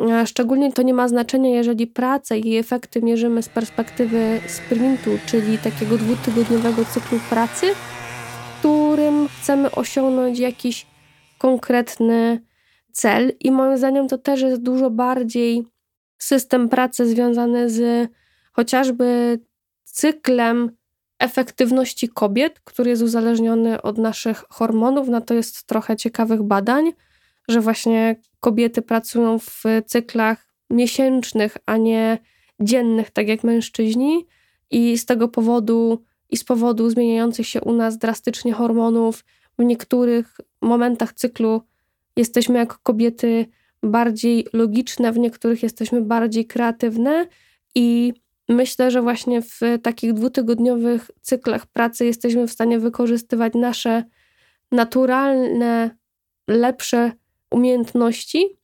E, 0.09 0.27
szczególnie 0.27 0.73
to 0.73 0.81
nie 0.81 0.93
ma 0.93 1.07
znaczenia, 1.07 1.49
jeżeli 1.49 1.87
pracę 1.87 2.39
i 2.39 2.57
efekty 2.57 3.01
mierzymy 3.01 3.43
z 3.43 3.49
perspektywy 3.49 4.39
sprintu, 4.47 5.09
czyli 5.25 5.57
takiego 5.57 5.97
dwutygodniowego 5.97 6.85
cyklu 6.85 7.19
pracy, 7.29 7.73
w 7.75 8.59
którym 8.59 9.27
chcemy 9.27 9.71
osiągnąć 9.71 10.39
jakiś 10.39 10.92
konkretny 11.43 12.41
cel, 12.91 13.31
i 13.39 13.51
moim 13.51 13.77
zdaniem 13.77 14.07
to 14.07 14.17
też 14.17 14.41
jest 14.41 14.61
dużo 14.61 14.89
bardziej 14.89 15.63
system 16.17 16.69
pracy 16.69 17.07
związany 17.07 17.69
z 17.69 18.09
chociażby 18.53 19.39
cyklem 19.83 20.71
efektywności 21.19 22.09
kobiet, 22.09 22.59
który 22.63 22.89
jest 22.89 23.01
uzależniony 23.01 23.81
od 23.81 23.97
naszych 23.97 24.43
hormonów. 24.49 25.07
Na 25.07 25.21
to 25.21 25.33
jest 25.33 25.63
trochę 25.63 25.95
ciekawych 25.95 26.43
badań, 26.43 26.91
że 27.47 27.61
właśnie 27.61 28.15
kobiety 28.39 28.81
pracują 28.81 29.39
w 29.39 29.63
cyklach 29.85 30.53
miesięcznych, 30.69 31.57
a 31.65 31.77
nie 31.77 32.17
dziennych, 32.59 33.11
tak 33.11 33.27
jak 33.27 33.43
mężczyźni, 33.43 34.27
i 34.71 34.97
z 34.97 35.05
tego 35.05 35.27
powodu 35.27 36.03
i 36.29 36.37
z 36.37 36.43
powodu 36.43 36.89
zmieniających 36.89 37.47
się 37.47 37.61
u 37.61 37.73
nas 37.73 37.97
drastycznie 37.97 38.53
hormonów 38.53 39.25
w 39.59 39.63
niektórych 39.63 40.37
momentach 40.63 41.13
cyklu 41.13 41.61
jesteśmy 42.15 42.59
jako 42.59 42.77
kobiety 42.83 43.45
bardziej 43.83 44.47
logiczne, 44.53 45.11
w 45.11 45.17
niektórych 45.17 45.63
jesteśmy 45.63 46.01
bardziej 46.01 46.45
kreatywne 46.45 47.27
i 47.75 48.13
myślę, 48.49 48.91
że 48.91 49.01
właśnie 49.01 49.41
w 49.41 49.59
takich 49.83 50.13
dwutygodniowych 50.13 51.11
cyklach 51.21 51.65
pracy 51.65 52.05
jesteśmy 52.05 52.47
w 52.47 52.51
stanie 52.51 52.79
wykorzystywać 52.79 53.53
nasze 53.55 54.03
naturalne, 54.71 55.97
lepsze 56.47 57.11
umiejętności, 57.51 58.57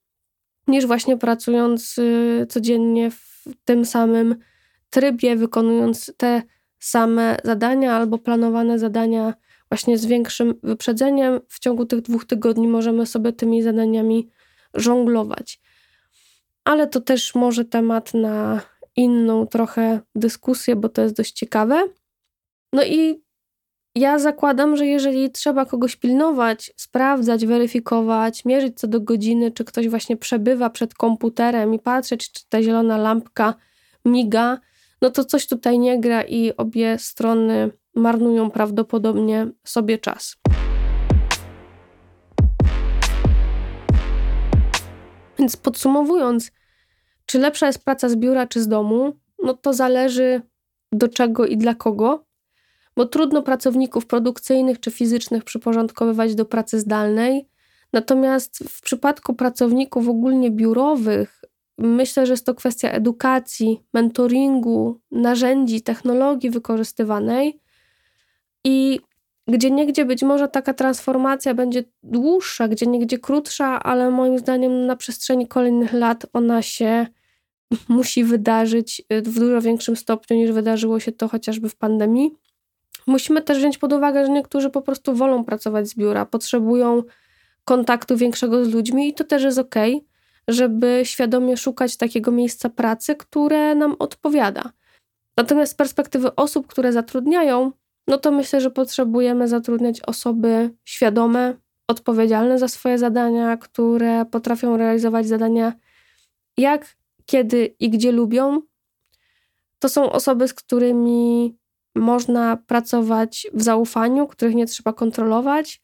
niż 0.67 0.85
właśnie 0.85 1.17
pracując 1.17 1.97
y, 1.97 2.45
codziennie 2.49 3.12
w 3.12 3.43
tym 3.65 3.85
samym 3.85 4.35
trybie, 4.89 5.35
wykonując 5.35 6.13
te 6.17 6.41
same 6.79 7.38
zadania 7.43 7.95
albo 7.95 8.17
planowane 8.17 8.79
zadania 8.79 9.33
właśnie 9.71 9.97
z 9.97 10.05
większym 10.05 10.53
wyprzedzeniem 10.63 11.39
w 11.47 11.60
ciągu 11.60 11.86
tych 11.86 12.01
dwóch 12.01 12.25
tygodni 12.25 12.67
możemy 12.67 13.05
sobie 13.05 13.34
tymi 13.34 13.63
zadaniami 13.63 14.29
żonglować. 14.73 15.62
Ale 16.63 16.88
to 16.88 17.01
też 17.01 17.36
może 17.36 17.65
temat 17.65 18.13
na 18.13 18.62
inną 18.95 19.47
trochę 19.47 19.99
dyskusję, 20.15 20.75
bo 20.75 20.89
to 20.89 21.01
jest 21.01 21.15
dość 21.15 21.32
ciekawe. 21.32 21.88
No 22.73 22.84
i 22.84 23.23
ja 23.95 24.19
zakładam, 24.19 24.77
że 24.77 24.86
jeżeli 24.86 25.32
trzeba 25.32 25.65
kogoś 25.65 25.95
pilnować, 25.95 26.71
sprawdzać, 26.77 27.45
weryfikować, 27.45 28.45
mierzyć 28.45 28.79
co 28.79 28.88
do 28.88 29.01
godziny, 29.01 29.51
czy 29.51 29.65
ktoś 29.65 29.89
właśnie 29.89 30.17
przebywa 30.17 30.69
przed 30.69 30.93
komputerem 30.93 31.73
i 31.73 31.79
patrzeć, 31.79 32.32
czy 32.32 32.49
ta 32.49 32.62
zielona 32.62 32.97
lampka 32.97 33.53
miga, 34.05 34.60
no 35.01 35.10
to 35.10 35.25
coś 35.25 35.47
tutaj 35.47 35.79
nie 35.79 35.99
gra 35.99 36.23
i 36.23 36.53
obie 36.58 36.97
strony 36.99 37.71
marnują 37.95 38.52
prawdopodobnie 38.52 39.47
sobie 39.63 39.97
czas. 39.97 40.38
Więc 45.39 45.58
podsumowując, 45.58 46.52
czy 47.25 47.39
lepsza 47.39 47.67
jest 47.67 47.86
praca 47.86 48.10
z 48.10 48.15
biura 48.15 48.47
czy 48.47 48.62
z 48.62 48.67
domu, 48.67 49.13
no 49.43 49.54
to 49.54 49.73
zależy 49.73 50.41
do 50.91 51.08
czego 51.08 51.45
i 51.45 51.58
dla 51.58 51.75
kogo, 51.75 52.25
bo 52.95 53.06
trudno 53.06 53.43
pracowników 53.43 54.06
produkcyjnych 54.06 54.80
czy 54.80 54.91
fizycznych 54.91 55.43
przyporządkowywać 55.43 56.36
do 56.36 56.45
pracy 56.45 56.80
zdalnej. 56.80 57.49
Natomiast 57.93 58.63
w 58.69 58.82
przypadku 58.82 59.34
pracowników 59.34 60.08
ogólnie 60.08 60.52
biurowych, 60.52 61.41
myślę, 61.78 62.25
że 62.25 62.34
jest 62.34 62.45
to 62.45 62.56
kwestia 62.56 62.91
edukacji, 62.91 63.84
mentoringu, 63.93 64.99
narzędzi, 65.12 65.82
technologii 65.82 66.49
wykorzystywanej 66.49 67.60
i 68.63 69.00
gdzie 69.48 69.72
niegdzie 69.72 70.06
być 70.06 70.24
może 70.24 70.48
taka 70.48 70.74
transformacja 70.74 71.54
będzie 71.54 71.84
dłuższa, 72.04 72.67
gdzie 72.67 72.86
niegdzie 72.86 73.17
krótsza, 73.17 73.84
ale 73.84 74.12
moim 74.12 74.39
zdaniem 74.39 74.86
na 74.86 74.95
przestrzeni 74.95 75.48
kolejnych 75.48 75.93
lat 75.93 76.26
ona 76.34 76.62
się 76.62 77.08
musi 77.89 78.24
wydarzyć 78.24 79.02
w 79.10 79.39
dużo 79.39 79.62
większym 79.62 79.95
stopniu 79.95 80.38
niż 80.38 80.52
wydarzyło 80.52 81.00
się 81.00 81.12
to 81.12 81.28
chociażby 81.28 81.69
w 81.69 81.76
pandemii. 81.76 82.32
Musimy 83.08 83.41
też 83.41 83.58
wziąć 83.58 83.78
pod 83.78 83.93
uwagę, 83.93 84.26
że 84.26 84.32
niektórzy 84.32 84.69
po 84.69 84.82
prostu 84.82 85.15
wolą 85.15 85.45
pracować 85.45 85.88
z 85.88 85.95
biura, 85.95 86.26
potrzebują 86.26 87.04
kontaktu 87.65 88.17
większego 88.17 88.65
z 88.65 88.69
ludźmi 88.69 89.10
i 89.10 89.13
to 89.13 89.24
też 89.24 89.43
jest 89.43 89.58
ok, 89.58 89.76
żeby 90.48 91.02
świadomie 91.04 91.58
szukać 91.58 91.98
takiego 91.98 92.32
miejsca 92.32 92.69
pracy, 92.69 93.15
które 93.15 93.76
nam 93.76 93.95
odpowiada. 94.00 94.72
Natomiast 95.38 95.72
z 95.72 95.76
perspektywy 95.76 96.36
osób, 96.36 96.67
które 96.67 96.93
zatrudniają, 96.93 97.72
no 98.10 98.17
to 98.17 98.32
myślę, 98.32 98.62
że 98.62 98.72
potrzebujemy 98.72 99.48
zatrudniać 99.48 100.02
osoby 100.02 100.69
świadome, 100.86 101.56
odpowiedzialne 101.88 102.60
za 102.60 102.67
swoje 102.67 102.98
zadania, 102.98 103.58
które 103.58 104.26
potrafią 104.26 104.78
realizować 104.78 105.28
zadania 105.28 105.74
jak, 106.58 106.95
kiedy 107.26 107.76
i 107.80 107.89
gdzie 107.89 108.12
lubią. 108.12 108.62
To 109.80 109.89
są 109.89 110.12
osoby, 110.12 110.48
z 110.48 110.54
którymi 110.54 111.56
można 111.95 112.58
pracować 112.58 113.48
w 113.54 113.62
zaufaniu, 113.62 114.28
których 114.28 114.56
nie 114.56 114.65
trzeba 114.65 114.93
kontrolować. 114.93 115.82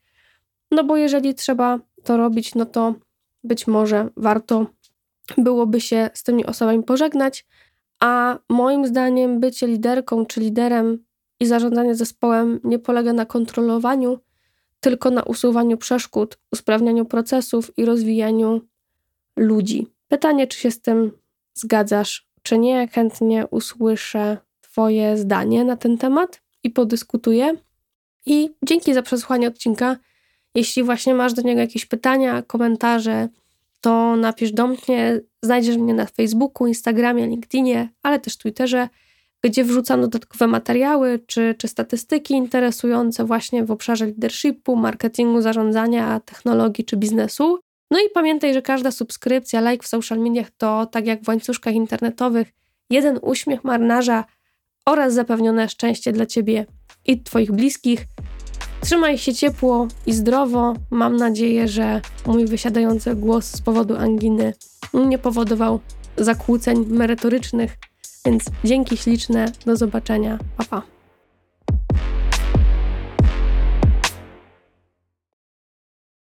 No 0.72 0.84
bo 0.84 0.98
jeżeli 0.98 1.36
trzeba 1.36 1.80
to 2.04 2.18
robić, 2.18 2.56
no 2.56 2.66
to 2.66 2.96
być 3.44 3.68
może 3.68 4.10
warto 4.18 4.66
byłoby 5.38 5.82
się 5.82 6.10
z 6.14 6.24
tymi 6.24 6.46
osobami 6.46 6.84
pożegnać. 6.84 7.46
A 8.00 8.40
moim 8.50 8.88
zdaniem 8.88 9.40
bycie 9.40 9.68
liderką 9.68 10.26
czy 10.26 10.40
liderem 10.40 11.05
i 11.39 11.45
zarządzanie 11.45 11.95
zespołem 11.95 12.60
nie 12.63 12.80
polega 12.80 13.13
na 13.13 13.26
kontrolowaniu, 13.26 14.19
tylko 14.80 15.10
na 15.10 15.24
usuwaniu 15.24 15.78
przeszkód, 15.78 16.38
usprawnianiu 16.52 17.06
procesów 17.06 17.78
i 17.78 17.86
rozwijaniu 17.86 18.62
ludzi. 19.38 19.88
Pytanie, 20.08 20.48
czy 20.48 20.60
się 20.60 20.71
z 20.71 20.82
tym 20.82 21.12
zgadzasz, 21.54 22.28
czy 22.41 22.58
nie? 22.58 22.88
Chętnie 22.88 23.48
usłyszę 23.48 24.38
Twoje 24.62 25.17
zdanie 25.17 25.63
na 25.63 25.78
ten 25.78 25.98
temat 25.98 26.41
i 26.63 26.69
podyskutuję. 26.69 27.54
I 28.26 28.50
dzięki 28.63 28.93
za 28.93 29.02
przesłuchanie 29.02 29.48
odcinka. 29.48 29.98
Jeśli 30.56 30.84
właśnie 30.84 31.15
masz 31.15 31.34
do 31.34 31.41
niego 31.41 31.62
jakieś 31.62 31.86
pytania, 31.86 32.41
komentarze, 32.41 33.30
to 33.82 34.15
napisz 34.15 34.52
do 34.52 34.67
mnie. 34.67 35.21
Znajdziesz 35.41 35.78
mnie 35.78 35.93
na 35.93 36.06
Facebooku, 36.06 36.67
Instagramie, 36.67 37.28
LinkedInie, 37.28 37.89
ale 38.04 38.19
też 38.19 38.38
Twitterze, 38.38 38.89
gdzie 39.46 39.64
wrzucam 39.64 40.02
dodatkowe 40.02 40.48
materiały 40.48 41.20
czy, 41.28 41.56
czy 41.58 41.68
statystyki 41.68 42.34
interesujące 42.34 43.26
właśnie 43.26 43.66
w 43.66 43.72
obszarze 43.72 44.06
leadershipu, 44.06 44.76
marketingu, 44.76 45.42
zarządzania, 45.42 46.20
technologii 46.20 46.86
czy 46.86 46.98
biznesu. 46.98 47.60
No 47.92 48.00
i 48.00 48.10
pamiętaj, 48.14 48.54
że 48.54 48.62
każda 48.62 48.92
subskrypcja, 48.92 49.72
like 49.72 49.84
w 49.84 49.88
social 49.88 50.20
mediach 50.20 50.52
to, 50.58 50.86
tak 50.86 51.08
jak 51.08 51.24
w 51.24 51.28
łańcuszkach 51.28 51.74
internetowych, 51.74 52.48
jeden 52.90 53.20
uśmiech 53.22 53.64
marynarza 53.64 54.26
oraz 54.86 55.14
zapewnione 55.14 55.70
szczęście 55.70 56.12
dla 56.12 56.26
Ciebie 56.26 56.66
i 57.06 57.24
Twoich 57.24 57.52
bliskich. 57.52 58.06
Trzymaj 58.82 59.18
się 59.18 59.34
ciepło 59.34 59.88
i 60.06 60.14
zdrowo. 60.14 60.74
Mam 60.92 61.16
nadzieję, 61.16 61.68
że 61.68 62.02
mój 62.26 62.46
wysiadający 62.46 63.16
głos 63.16 63.46
z 63.46 63.62
powodu 63.62 63.96
anginy 63.96 64.54
nie 64.94 65.18
powodował 65.18 65.80
zakłóceń 66.18 66.86
merytorycznych. 66.86 67.78
Więc 68.26 68.44
dzięki 68.64 68.98
śliczne, 68.98 69.52
do 69.66 69.76
zobaczenia. 69.76 70.40
Pa, 70.58 70.64
pa. 70.64 70.95